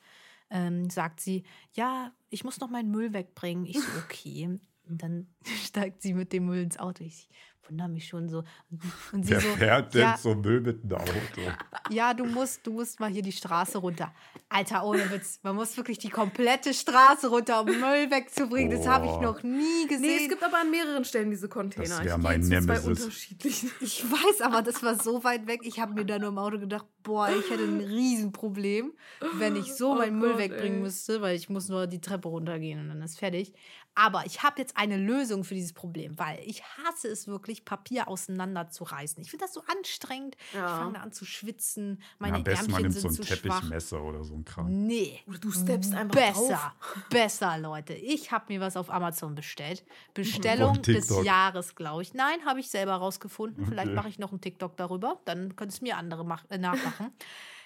[0.50, 1.44] Ähm, sagt sie,
[1.74, 3.66] ja, ich muss noch meinen Müll wegbringen.
[3.66, 4.58] Ich so, okay.
[4.88, 5.28] Und dann
[5.66, 7.04] steigt sie mit dem Müll ins Auto.
[7.04, 7.28] Ich
[7.70, 8.44] wundere mich schon so.
[9.12, 11.42] Und sie Wer so, fährt denn ja, so Müll mit einem Auto?
[11.90, 14.14] ja, du musst, du musst mal hier die Straße runter.
[14.50, 15.40] Alter, ohne Witz.
[15.44, 18.72] Man muss wirklich die komplette Straße runter, um Müll wegzubringen.
[18.78, 20.02] Das habe ich noch nie gesehen.
[20.02, 21.88] Nee, es gibt aber an mehreren Stellen diese Container.
[21.88, 22.86] Das Ich wär gehe mein Nemesis.
[22.86, 23.72] unterschiedlichen.
[23.82, 25.62] ich weiß, aber das war so weit weg.
[25.64, 28.92] Ich habe mir da nur im Auto gedacht, boah, ich hätte ein Riesenproblem,
[29.36, 30.84] wenn ich so Oh meinen Müll Gott, wegbringen ey.
[30.84, 33.54] müsste, weil ich muss nur die Treppe runtergehen und dann ist fertig.
[34.00, 38.08] Aber ich habe jetzt eine Lösung für dieses Problem, weil ich hasse es wirklich, Papier
[38.08, 39.24] auseinanderzureißen.
[39.24, 40.36] Ich finde das so anstrengend.
[40.50, 40.68] Ich Ja.
[40.68, 41.98] fange da an zu schwitzen.
[42.00, 43.60] Ja, Meine am besten man Ärmchen nimmt so sind ein zu schwach.
[43.60, 44.86] Teppichmesser oder so ein Kram.
[44.86, 45.20] Nee.
[45.28, 47.04] Oder du steppst einfach besser, drauf.
[47.10, 47.94] besser, Leute.
[47.96, 49.84] Ich habe mir was auf Amazon bestellt.
[50.14, 51.08] Bestellung des.
[51.24, 52.14] Jahres, glaube ich.
[52.14, 53.66] Nein, habe ich selber rausgefunden.
[53.66, 53.96] Vielleicht Okay.
[53.96, 55.20] mache ich noch einen TikTok darüber.
[55.26, 56.97] Dann können es mir andere äh, nachmachen.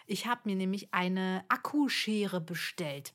[0.08, 3.14] Ich habe mir nämlich eine Akkuschere bestellt.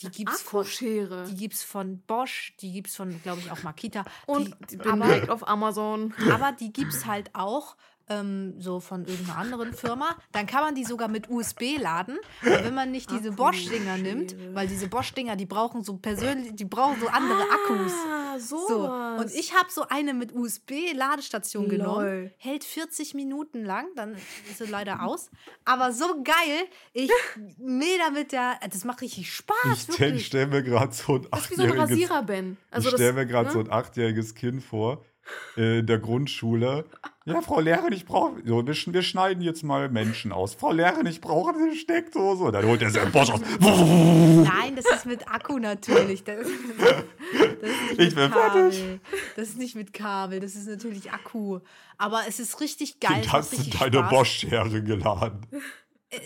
[0.00, 1.24] Die gibt's von, Akkuschere.
[1.28, 4.04] die gibt's von Bosch, die gibt's von, glaube ich, auch Makita.
[4.26, 6.12] Und die, die bin direkt auf Amazon.
[6.30, 7.76] aber die gibt's halt auch
[8.08, 10.16] ähm, so von irgendeiner anderen Firma.
[10.32, 12.18] Dann kann man die sogar mit USB laden.
[12.42, 16.64] Aber wenn man nicht diese Bosch-Dinger nimmt, weil diese Bosch-Dinger, die brauchen so persönlich, die
[16.64, 17.92] brauchen so andere Akkus.
[17.92, 18.68] Ah, so.
[18.68, 22.30] So, und ich habe so eine mit USB-Ladestation genommen.
[22.38, 24.14] Hält 40 Minuten lang, dann
[24.50, 25.30] ist sie leider aus.
[25.64, 27.10] Aber so geil, ich
[27.58, 31.50] mäh damit der, das macht richtig Spaß, Ich stelle mir gerade so ein das ist
[31.50, 32.56] wie so ein achtjähriges Rasierer, Ben.
[32.70, 33.52] Also ich stelle mir gerade ne?
[33.52, 35.04] so ein achtjähriges Kind vor
[35.56, 36.84] in der Grundschule.
[37.26, 38.34] Ja, Frau Lehrerin, ich brauche.
[38.44, 40.54] So, wir, sch- wir schneiden jetzt mal Menschen aus.
[40.54, 42.52] Frau Lehrerin, ich brauche eine Steckdose.
[42.52, 43.40] Dann holt er seinen Bosch aus.
[43.60, 46.24] Nein, das ist mit Akku natürlich.
[46.24, 48.72] Das, das ist nicht Ich mit bin Kabel.
[48.72, 49.00] fertig.
[49.36, 51.60] Das ist nicht mit Kabel, das ist natürlich Akku.
[51.96, 53.22] Aber es ist richtig geil.
[53.24, 54.02] Macht hast du deine.
[54.08, 55.46] Bosch-Schere geladen.
[56.10, 56.20] Äh,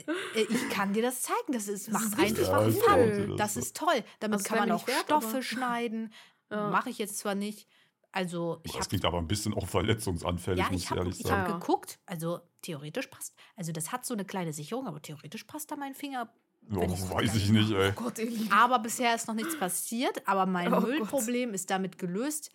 [0.48, 1.52] Ich kann dir das zeigen.
[1.52, 2.46] Das ist, macht ist richtig.
[2.46, 2.72] Fun.
[2.88, 3.60] Ja, ich Das so.
[3.60, 4.02] ist toll.
[4.20, 6.12] Damit Also kann man auch Stoffe schneiden.
[6.50, 6.70] Ja.
[6.70, 7.68] Mache ich jetzt zwar nicht.
[8.12, 11.00] Also, ich Das habe klingt aber ein bisschen auch verletzungsanfällig, ja, muss ich ich habe
[11.00, 11.42] ehrlich ich sagen.
[11.42, 11.58] hab Ja.
[11.58, 11.98] geguckt.
[12.06, 13.34] Also, theoretisch passt.
[13.56, 16.32] Also, das hat so eine kleine Sicherung, aber theoretisch passt da mein Finger.
[16.74, 17.90] Oh, ich's weiß ich nicht, ey.
[17.96, 18.20] Oh Gott.
[18.50, 20.26] Aber bisher ist noch nichts passiert.
[20.26, 22.50] Aber mein Oh Müllproblem ist damit gelöst.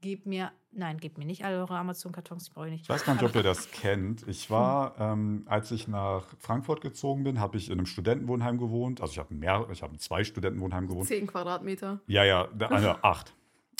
[0.00, 2.82] Gebt mir, nein, gebt mir nicht alle eure Amazon-Kartons, die brauche ich nicht.
[2.82, 4.26] Ich weiß gar nicht, ob ihr das kennt.
[4.26, 9.00] Ich war, ähm, als ich nach Frankfurt gezogen bin, habe ich in einem Studentenwohnheim gewohnt.
[9.00, 11.06] Also ich habe mehr, ich habe in zwei Studentenwohnheimen gewohnt.
[11.06, 12.00] Zehn Quadratmeter.
[12.08, 13.32] Ja, ja, also acht.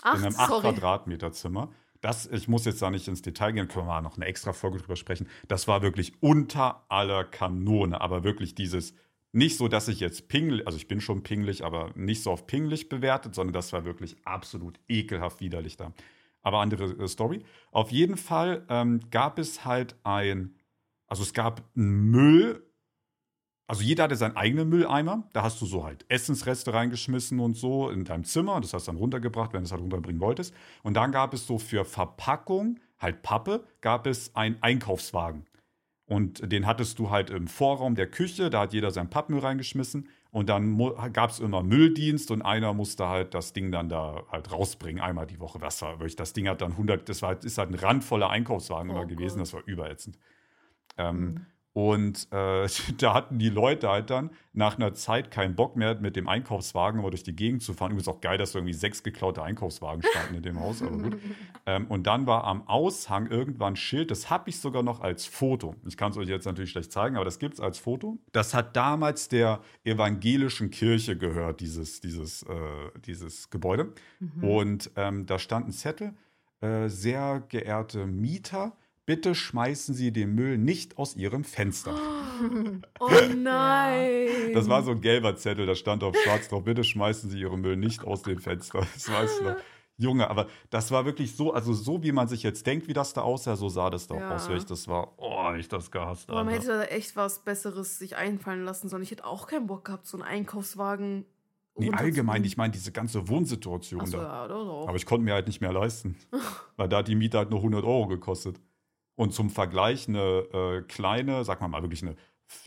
[0.03, 0.63] Ach, in einem 8 sorry.
[0.63, 1.71] Quadratmeter Zimmer.
[2.01, 4.53] Das, ich muss jetzt da nicht ins Detail gehen, können wir mal noch eine extra
[4.53, 5.29] Folge drüber sprechen.
[5.47, 8.95] Das war wirklich unter aller Kanone, aber wirklich dieses,
[9.31, 12.47] nicht so, dass ich jetzt pingelig, also ich bin schon pingelig, aber nicht so auf
[12.47, 15.93] pingelig bewertet, sondern das war wirklich absolut ekelhaft widerlich da.
[16.43, 17.45] Aber andere äh, Story.
[17.71, 20.57] Auf jeden Fall ähm, gab es halt ein,
[21.07, 22.67] also es gab einen Müll,
[23.67, 25.29] also jeder hatte seinen eigenen Mülleimer.
[25.33, 28.61] Da hast du so halt Essensreste reingeschmissen und so in deinem Zimmer.
[28.61, 30.55] Das hast du dann runtergebracht, wenn du es halt runterbringen wolltest.
[30.83, 35.47] Und dann gab es so für Verpackung, halt Pappe, gab es einen Einkaufswagen.
[36.07, 40.09] Und den hattest du halt im Vorraum der Küche, da hat jeder seinen Pappmüll reingeschmissen.
[40.31, 40.79] Und dann
[41.13, 45.27] gab es immer Mülldienst und einer musste halt das Ding dann da halt rausbringen, einmal
[45.27, 45.61] die Woche.
[45.61, 48.95] War wirklich, das Ding hat dann 100, das war, ist halt ein randvoller Einkaufswagen Oh
[48.95, 49.47] immer gewesen, Gott.
[49.47, 50.19] das war überätzend.
[50.99, 51.47] Ähm, Mhm.
[51.75, 52.67] Und äh,
[52.99, 57.01] da hatten die Leute halt dann nach einer Zeit keinen Bock mehr, mit dem Einkaufswagen
[57.01, 57.93] immer durch die Gegend zu fahren.
[57.93, 61.17] Übrigens auch geil, dass da irgendwie sechs geklaute Einkaufswagen standen in dem Haus, aber gut.
[61.65, 65.27] Ähm, und dann war am Aushang irgendwann ein Schild, das habe ich sogar noch als
[65.27, 65.77] Foto.
[65.87, 68.19] Ich kann es euch jetzt natürlich schlecht zeigen, aber das gibt es als Foto.
[68.33, 72.57] Das hat damals der evangelischen Kirche gehört, dieses, dieses, äh,
[73.07, 73.93] dieses Gebäude.
[74.41, 76.15] Und ähm, da stand ein Zettel,
[76.63, 78.77] äh, sehr geehrte Mieter,
[79.07, 81.95] bitte schmeißen Sie den Müll nicht aus Ihrem Fenster.
[82.99, 84.29] Oh nein.
[84.53, 87.61] Das war so ein gelber Zettel, da stand auf schwarz drauf, bitte schmeißen Sie Ihren
[87.61, 88.81] Müll nicht aus dem Fenster.
[88.95, 89.57] Das weißt du noch.
[89.97, 93.13] Junge, aber das war wirklich so, also so wie man sich jetzt denkt, wie das
[93.13, 94.35] da aussah, so sah das da Ja.
[94.35, 94.49] aus.
[94.49, 96.31] Wirklich, Das war, oh, ich das gehasst.
[96.31, 99.03] Aber man hätte da echt was Besseres sich einfallen lassen sollen.
[99.05, 101.27] Ich hätte auch keinen Bock gehabt, so einen Einkaufswagen.
[101.77, 104.23] Nee, allgemein, ich meine diese ganze Wohnsituation Ach so, da.
[104.23, 104.89] ja, doch, doch.
[104.89, 106.17] Aber ich konnte mir halt nicht mehr leisten.
[106.77, 108.59] weil da hat die Miete halt nur 100 Euro gekostet.
[109.15, 110.21] Und zum Vergleich eine
[110.53, 112.17] äh, kleine, sag mal mal wirklich eine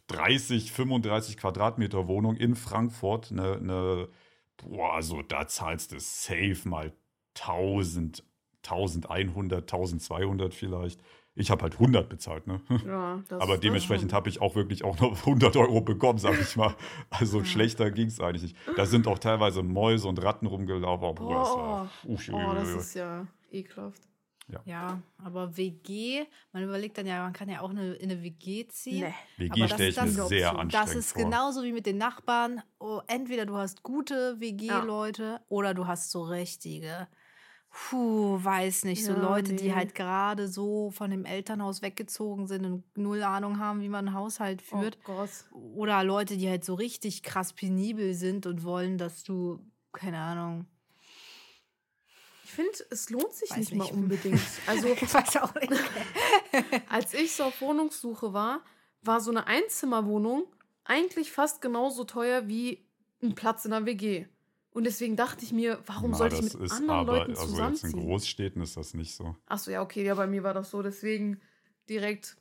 [0.07, 4.07] 30, 35 Quadratmeter Wohnung in Frankfurt, eine, eine
[4.57, 6.93] boah, also da zahlst du safe mal
[7.35, 8.23] 1000,
[8.63, 11.01] 1100, 1200 vielleicht.
[11.37, 12.61] Ich habe halt 100 bezahlt, ne?
[12.87, 16.55] ja, das, Aber dementsprechend habe ich auch wirklich auch noch 100 Euro bekommen, sag ich
[16.55, 16.73] mal.
[17.09, 18.55] Also schlechter ging es eigentlich nicht.
[18.77, 20.85] Da sind auch teilweise Mäuse und Ratten rumgelaufen.
[21.05, 24.01] aber Bruder, das war- Uff, Oh, das ist ja ekelhaft.
[24.65, 28.67] Ja, aber WG, man überlegt dann ja, man kann ja auch eine, in eine WG
[28.67, 29.07] ziehen.
[29.07, 29.13] Nee.
[29.45, 31.23] WG Aber das stelle ist ich mir sehr anstrengend Das ist vor.
[31.23, 32.61] genauso wie mit den Nachbarn.
[32.79, 37.07] Oh, entweder du hast gute WG-Leute oder du hast so richtige,
[37.71, 39.73] puh, weiß nicht, so Ja, Leute, die nee.
[39.73, 44.15] halt gerade so von dem Elternhaus weggezogen sind und null Ahnung haben, wie man einen
[44.15, 44.99] Haushalt führt.
[45.07, 45.29] Oh Gott.
[45.51, 49.59] Oder Leute, die halt so richtig krass penibel sind und wollen, dass du,
[49.91, 50.67] keine Ahnung.
[52.57, 53.77] Ich finde, es lohnt sich Weiß nicht, nicht.
[53.79, 54.39] mal unbedingt.
[54.65, 55.73] Also, ich weiß auch nicht.
[56.89, 58.61] als ich so auf Wohnungssuche war,
[59.01, 60.45] war so eine Einzimmerwohnung
[60.85, 62.85] eigentlich fast genauso teuer wie
[63.21, 64.25] ein Platz in einer WG.
[64.71, 67.31] Und deswegen dachte ich mir, warum Na, sollte ich das mit ist anderen aber, Leuten
[67.31, 67.99] also jetzt in zusammenziehen?
[68.07, 69.35] Großstädten ist das nicht so.
[69.47, 71.41] Achso, ja, okay, ja, bei mir war das so, deswegen
[71.89, 72.37] direkt.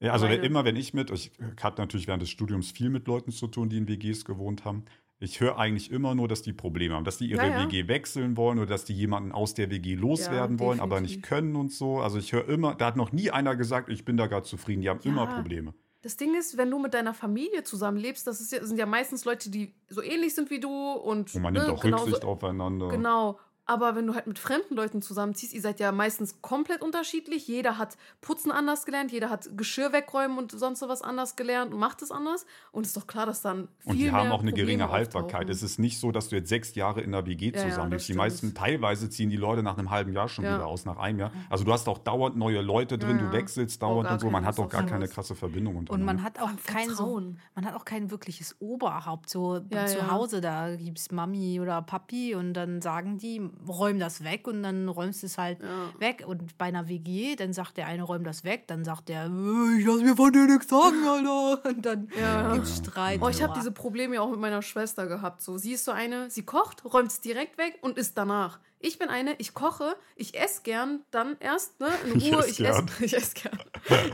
[0.00, 3.06] Ja, also Meine- immer wenn ich mit, ich hatte natürlich während des Studiums viel mit
[3.06, 4.84] Leuten zu tun, die in WGs gewohnt haben.
[5.24, 7.66] Ich höre eigentlich immer nur, dass die Probleme haben, dass die ihre Ja, ja.
[7.66, 11.56] WG wechseln wollen oder dass die jemanden aus der WG loswerden wollen, aber nicht können
[11.56, 12.00] und so.
[12.00, 14.82] Also ich höre immer, da hat noch nie einer gesagt, ich bin da gerade zufrieden.
[14.82, 15.10] Die haben Ja.
[15.10, 15.74] immer Probleme.
[16.02, 19.24] Das Ding ist, wenn du mit deiner Familie zusammenlebst, das ist ja, sind ja meistens
[19.24, 22.24] Leute, die so ähnlich sind wie du und Und man nimmt ne, auch genauso- Rücksicht
[22.26, 22.88] aufeinander.
[22.88, 23.38] Genau.
[23.66, 27.48] Aber wenn du halt mit fremden Leuten zusammenziehst, ihr seid ja meistens komplett unterschiedlich.
[27.48, 31.72] Jeder hat Putzen anders gelernt, jeder hat Geschirr wegräumen und sonst so was anders gelernt
[31.72, 32.44] und macht es anders.
[32.72, 35.34] Und ist doch klar, dass dann viel Und die haben auch eine Probleme geringe Haltbarkeit.
[35.34, 35.48] auftauchen.
[35.50, 37.88] Es ist nicht so, dass du jetzt sechs Jahre in der WG Ja, ja, das
[38.00, 38.18] die stimmt.
[38.18, 40.56] meisten, teilweise ziehen die Leute nach einem halben Jahr schon Ja.
[40.56, 41.32] wieder aus, nach einem Jahr.
[41.48, 43.32] Also du hast auch dauernd neue Leute drin, Ja, du ja.
[43.32, 44.28] wechselst Oh, dauernd und so.
[44.30, 46.12] Man hat doch gar keine krasse Verbindung Und untereinander.
[46.14, 47.40] man hat auch kein so, Vertrauen.
[47.54, 49.30] man hat auch kein wirkliches Oberhaupt.
[49.30, 50.10] So Ja, zu ja.
[50.10, 54.62] Hause, da gibt es Mami oder Papi und dann sagen die, räum das weg und
[54.62, 55.92] dann räumst du es halt Ja.
[55.98, 56.24] weg.
[56.26, 59.78] Und bei einer WG, dann sagt der eine, räum das weg, dann sagt der, "Äh,
[59.80, 61.64] ich lass mir von dir nichts sagen, Alter.
[61.68, 62.52] Und dann Ja.
[62.52, 63.20] gibt's Streit.
[63.22, 65.42] Oh, ich habe diese Probleme ja auch mit meiner Schwester gehabt.
[65.42, 68.58] So, sie ist so eine, sie kocht, räumt es direkt weg und isst danach.
[68.80, 72.48] Ich bin eine, ich koche, ich esse gern, dann erst, ne, in Ich Ruhe, ess
[72.58, 73.58] ich esse, ich esse gern.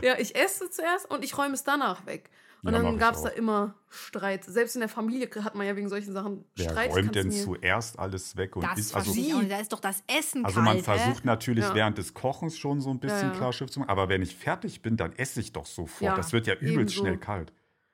[0.01, 2.29] Ja, ich esse zuerst und ich räume es danach weg.
[2.63, 4.43] Und Ja, dann gab es da immer Streit.
[4.45, 6.91] Selbst in der Familie hat man ja wegen solchen Sachen Wer Streit.
[6.91, 9.31] räumt kannst denn zuerst alles weg und Das ist also nicht.
[9.51, 11.27] Da ist doch das Essen Also man kalt, versucht äh?
[11.27, 11.73] natürlich Ja.
[11.73, 13.37] während des Kochens schon so ein bisschen Ja, ja.
[13.37, 16.01] klar Schiff zu machen, aber wenn ich fertig bin, dann esse ich doch sofort.
[16.01, 16.99] Ja, das wird ja übelst ebenso.
[17.01, 17.51] schnell kalt.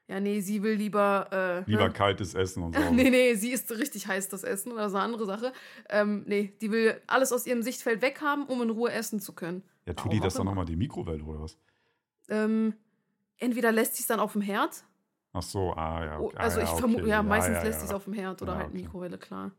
[0.09, 1.63] Ja, nee, sie will lieber.
[1.67, 1.93] Äh, Lieber ne?
[1.93, 2.81] kaltes Essen und so.
[2.93, 5.51] Nee, nee, sie isst richtig heiß das Essen, das ist eine andere Sache.
[5.89, 9.63] Ähm, nee, die will alles aus ihrem Sichtfeld weghaben, um in Ruhe essen zu können.
[9.85, 11.57] Ja, tu Warum die das dann nochmal die Mikrowelle oder was?
[12.29, 12.73] Ähm,
[13.37, 14.83] entweder lässt sie es dann auf dem Herd.
[15.33, 16.19] Ach so, ah ja.
[16.19, 16.37] Okay.
[16.37, 17.09] also ah, ich ja, vermute, okay.
[17.11, 17.79] ja, meistens ja, lässt ja.
[17.79, 18.77] sie es auf dem Herd oder Ja, halt okay.
[18.77, 19.51] Mikrowelle, klar.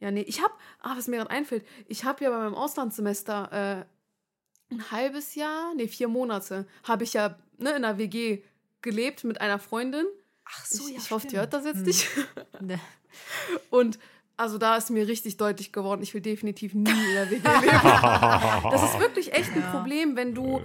[0.00, 3.84] Ja, nee, ich hab, ah, was mir gerade einfällt, ich habe ja bei meinem Auslandssemester
[4.70, 8.42] äh, ein halbes Jahr, nee, vier Monate, habe ich ja ne, in einer WG
[8.82, 10.06] gelebt mit einer Freundin.
[10.44, 11.84] Ach ich ich hoffe, die hört das jetzt Hm.
[11.84, 12.08] nicht.
[12.60, 12.80] Ne.
[13.70, 13.98] Und
[14.36, 18.70] also da ist mir richtig deutlich geworden, ich will definitiv nie in der WG leben.
[18.70, 19.70] Das ist wirklich echt ein Ja.
[19.70, 20.62] Problem, wenn du Äh,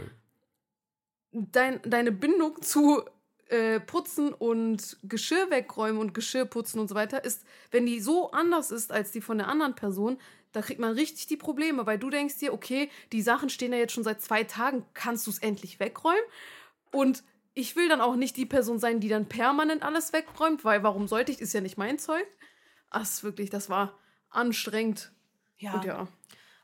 [1.36, 3.04] dein, deine Bindung zu
[3.50, 8.32] äh, Putzen und Geschirr wegräumen und Geschirr putzen und so weiter ist, wenn die so
[8.32, 10.18] anders ist als die von der anderen Person,
[10.52, 13.78] da kriegt man richtig die Probleme, weil du denkst dir, okay, die Sachen stehen ja
[13.80, 16.24] jetzt schon seit zwei Tagen, kannst du es endlich wegräumen?
[16.92, 17.24] Und
[17.54, 21.08] ich will dann auch nicht die Person sein, die dann permanent alles wegräumt, weil warum
[21.08, 21.42] sollte ich?
[21.42, 22.26] Ist ja nicht mein Zeug.
[23.02, 23.98] Ist wirklich, das war
[24.30, 25.12] anstrengend.
[25.58, 25.74] Ja.
[25.74, 26.08] Und ja.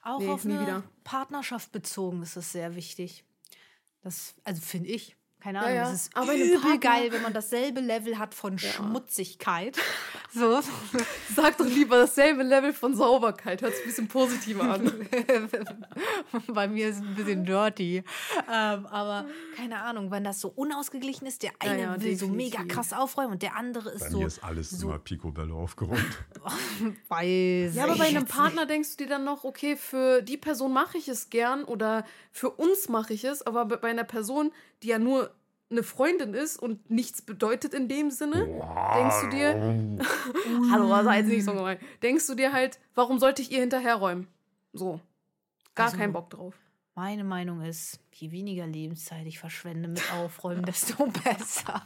[0.03, 0.83] Auch Nee, auf eine wieder.
[1.03, 3.23] Partnerschaft bezogen ist es sehr wichtig.
[4.01, 5.15] Das, also finde ich.
[5.41, 5.89] Keine Ja, Ahnung, ja.
[5.91, 9.77] es ist Aber übel Partner- geil, wenn man dasselbe Level hat von Schmutzigkeit.
[10.33, 10.61] So.
[11.35, 13.61] Sag doch lieber dasselbe Level von Sauberkeit.
[13.61, 14.89] Hört sich ein bisschen positiver an.
[16.47, 17.97] Bei mir ist es ein bisschen dirty.
[18.49, 19.25] Ähm, aber
[19.57, 22.75] keine Ahnung, wenn das so unausgeglichen ist, der eine ja, will so mega definitiv.
[22.77, 26.17] krass aufräumen und der andere ist Bei so mir ist alles so immer Picobello aufgeräumt.
[27.09, 27.75] weiß.
[27.75, 30.97] Ja, aber bei einem Partner denkst du dir dann noch, okay, für die Person mache
[30.97, 34.51] ich es gern oder für uns mache ich es, aber bei- bei einer Person,
[34.83, 35.31] die ja nur
[35.69, 38.45] eine Freundin ist und nichts bedeutet in dem Sinne,
[38.95, 39.99] denkst du dir,
[40.71, 43.59] hallo, war sei jetzt nicht so gemein, denkst du dir halt, warum sollte ich ihr
[43.61, 44.27] hinterherräumen?
[44.73, 44.99] So.
[45.75, 46.53] Gar Also- keinen Bock drauf.
[46.93, 51.81] Meine Meinung ist, je weniger Lebenszeit ich verschwende mit Aufräumen, desto besser.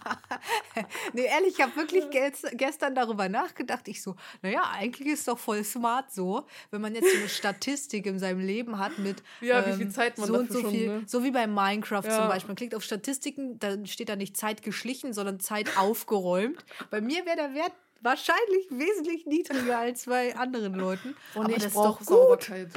[1.13, 3.87] nee, ehrlich, ich habe wirklich gest gestern darüber nachgedacht.
[3.87, 8.07] Ich so, naja, eigentlich ist doch voll smart so, wenn man jetzt so eine Statistik
[8.07, 10.71] in seinem Leben hat mit ähm, Ja, wie viel Zeit man so und so schon,
[10.71, 11.03] viel, ne?
[11.05, 12.27] so wie bei Minecraft zum Ja.
[12.27, 12.47] Beispiel.
[12.49, 16.65] Man klickt auf Statistiken, dann steht da nicht Zeit geschlichen, sondern Zeit aufgeräumt.
[16.89, 21.15] Bei mir wäre der Wert wahrscheinlich wesentlich niedriger als bei anderen Leuten.
[21.35, 22.43] Und Aber ich das ist brauche doch gut.
[22.43, 22.69] Sauberkeit.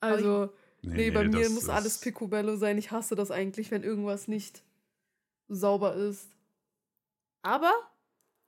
[0.00, 0.52] Also,
[0.82, 2.78] Nee, nee, bei nee, mir das muss alles Picobello sein.
[2.78, 4.62] Ich hasse das eigentlich, wenn irgendwas nicht
[5.48, 6.28] sauber ist.
[7.42, 7.72] Aber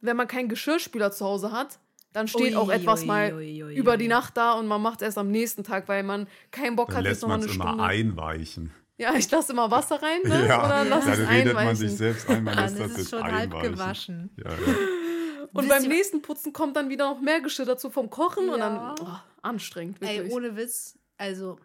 [0.01, 1.79] wenn man keinen Geschirrspüler zu Hause hat,
[2.13, 3.99] dann steht Ui, auch etwas ui, mal ui, ui, über ui.
[3.99, 6.89] die Nacht da und man macht es erst am nächsten Tag, weil man keinen Bock
[6.89, 7.85] Dann hat, jetzt lässt nochmal man eine es immer Stunde.
[7.85, 8.75] einweichen.
[8.99, 10.47] Ja, ich lasse immer Wasser rein, ne?
[10.47, 11.77] Ja, oder lass dann es redet man einweichen.
[11.89, 13.73] sich selbst ein, man Dann lässt ist das es jetzt schon halb einweichen.
[13.73, 14.31] gewaschen.
[14.37, 14.57] Ja, ja.
[15.55, 18.59] Und Wisst beim nächsten Putzen kommt dann wieder noch mehr Geschirr dazu vom Kochen und
[18.61, 19.07] dann oh,
[19.43, 20.21] anstrengend, wirklich.
[20.21, 21.59] Ey, ohne Witz, also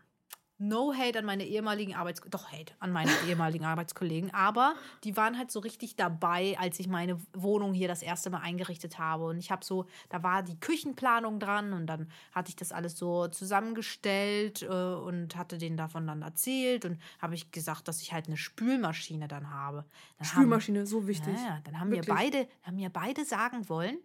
[0.60, 5.38] no hate an meine ehemaligen Arbeitskollegen, doch hate an meine ehemaligen Arbeitskollegen, aber die waren
[5.38, 9.38] halt so richtig dabei, als ich meine Wohnung hier das erste Mal eingerichtet habe und
[9.38, 13.28] ich habe so, da war die Küchenplanung dran und dann hatte ich das alles so
[13.28, 18.28] zusammengestellt äh, und hatte denen davon dann erzählt und habe ich gesagt, dass ich halt
[18.28, 19.86] eine Spülmaschine dann habe.
[20.18, 21.36] Dann haben- Spülmaschine, so wichtig.
[21.36, 22.08] ja, dann haben Wirklich.
[22.08, 23.98] mir beide, haben mir beide sagen wollen,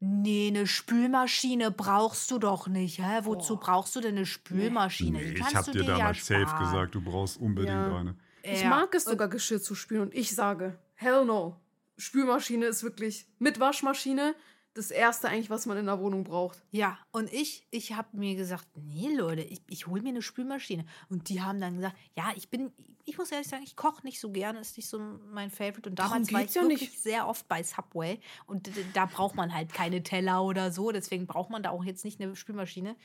[0.00, 2.98] nee, eine Spülmaschine brauchst du doch nicht.
[2.98, 3.20] Hä?
[3.24, 3.60] Wozu Boah.
[3.64, 5.18] brauchst du denn eine Spülmaschine?
[5.18, 6.64] Nee, ich hab du dir dir ja damals safe sparen.
[6.64, 7.96] gesagt, du brauchst unbedingt Ja.
[7.98, 8.16] eine.
[8.42, 11.56] Ich Ja, mag es sogar, Geschirr zu spülen und ich sage, hell no.
[11.96, 14.34] Spülmaschine ist wirklich mit Waschmaschine
[14.78, 16.62] das Erste eigentlich, was man in der Wohnung braucht.
[16.70, 20.86] Ja, und ich, ich habe mir gesagt, nee, Leute, ich, ich hole mir eine Spülmaschine.
[21.08, 22.72] Und die haben dann gesagt, ja, ich bin,
[23.04, 24.98] ich muss ehrlich sagen, ich koche nicht so gerne, ist nicht so
[25.32, 25.90] mein Favorite.
[25.90, 27.02] Und damals war ich ja wirklich nicht.
[27.02, 28.20] sehr oft bei Subway.
[28.46, 30.92] Und da braucht man halt keine Teller oder so.
[30.92, 32.96] Deswegen braucht man da auch jetzt nicht eine Spülmaschine.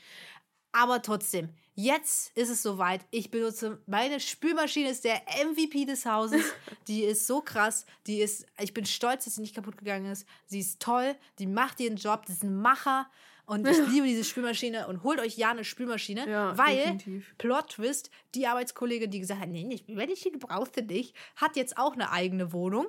[0.76, 3.00] Aber trotzdem, jetzt ist es soweit.
[3.12, 6.42] Ich benutze meine Spülmaschine ist der MVP des Hauses.
[6.88, 7.86] Die ist so krass.
[8.08, 10.26] Die ist, ich bin stolz, dass sie nicht kaputt gegangen ist.
[10.46, 11.14] Sie ist toll.
[11.38, 12.26] Die macht ihren Job.
[12.26, 13.08] Das ist ein Macher.
[13.46, 17.34] Und ich liebe diese Spülmaschine und holt euch ja eine Spülmaschine, Ja, weil definitiv.
[17.38, 21.76] Plot Twist, die Arbeitskollegin, die gesagt hat, nee, nee, Spülmaschine brauchst du nicht, hat jetzt
[21.76, 22.86] auch eine eigene Wohnung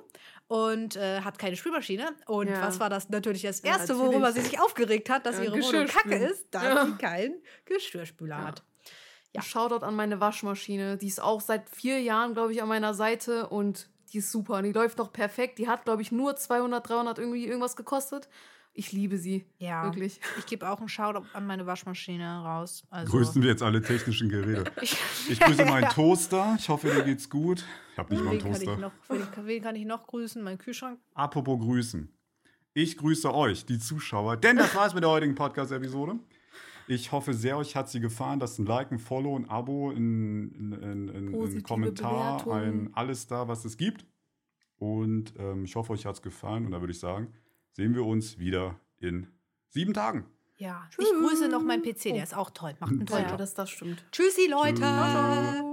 [0.48, 2.08] und äh, hat keine Spülmaschine.
[2.26, 2.62] Und Ja.
[2.62, 4.12] was war das natürlich das Ja, erste, natürlich.
[4.14, 6.86] worüber sie sich aufgeregt hat, dass Ja, ihre Wohnung kacke ist, Ja.
[6.86, 7.34] sie keinen
[7.66, 8.62] Geschirrspüler hat.
[9.34, 9.42] Ja.
[9.42, 10.96] Shoutout an meine Waschmaschine.
[10.96, 14.62] Die ist auch seit vier Jahren, glaube ich, an meiner Seite und die ist super.
[14.62, 15.58] Die läuft noch perfekt.
[15.58, 18.28] Die hat, glaube ich, nur 200, 300 irgendwie irgendwas gekostet.
[18.78, 19.46] Ich liebe sie.
[19.58, 19.84] Ja.
[19.84, 20.20] Wirklich.
[20.38, 22.84] Ich gebe auch einen Shoutout an meine Waschmaschine raus.
[22.90, 24.70] Also, Grüßen wir jetzt alle technischen Geräte.
[25.28, 26.56] Ich grüße meinen Toaster.
[26.58, 27.64] Ich hoffe, dir geht's gut.
[27.92, 28.80] Ich habe nicht mal einen wen kann, ich Toaster.
[28.80, 28.92] noch,
[29.46, 30.42] wen, kann ich noch grüßen?
[30.42, 31.00] Mein Kühlschrank.
[31.14, 32.12] Apropos grüßen.
[32.74, 36.18] Ich grüße euch, die Zuschauer, denn das war's mit der heutigen Podcast-Episode.
[36.86, 38.38] Ich hoffe sehr, euch hat sie gefallen.
[38.38, 42.52] Lasst ein Like, ein Follow, ein Abo, ein, ein, ein, ein, Kommentar, Bewertung.
[42.52, 44.04] ein alles da, was es gibt.
[44.76, 46.66] Und ähm, ich hoffe, euch hat's gefallen.
[46.66, 47.32] Und da würde ich sagen,
[47.76, 49.26] sehen wir uns wieder in
[49.68, 50.24] sieben Tagen.
[50.56, 50.88] Ja.
[50.90, 52.74] Ich grüße noch meinen PC, der ist auch toll.
[52.80, 53.38] Macht einen tollen ja, Job.
[53.38, 54.02] das, das stimmt.
[54.10, 54.80] Tschüssi, Leute.
[54.80, 55.65] Tschüss.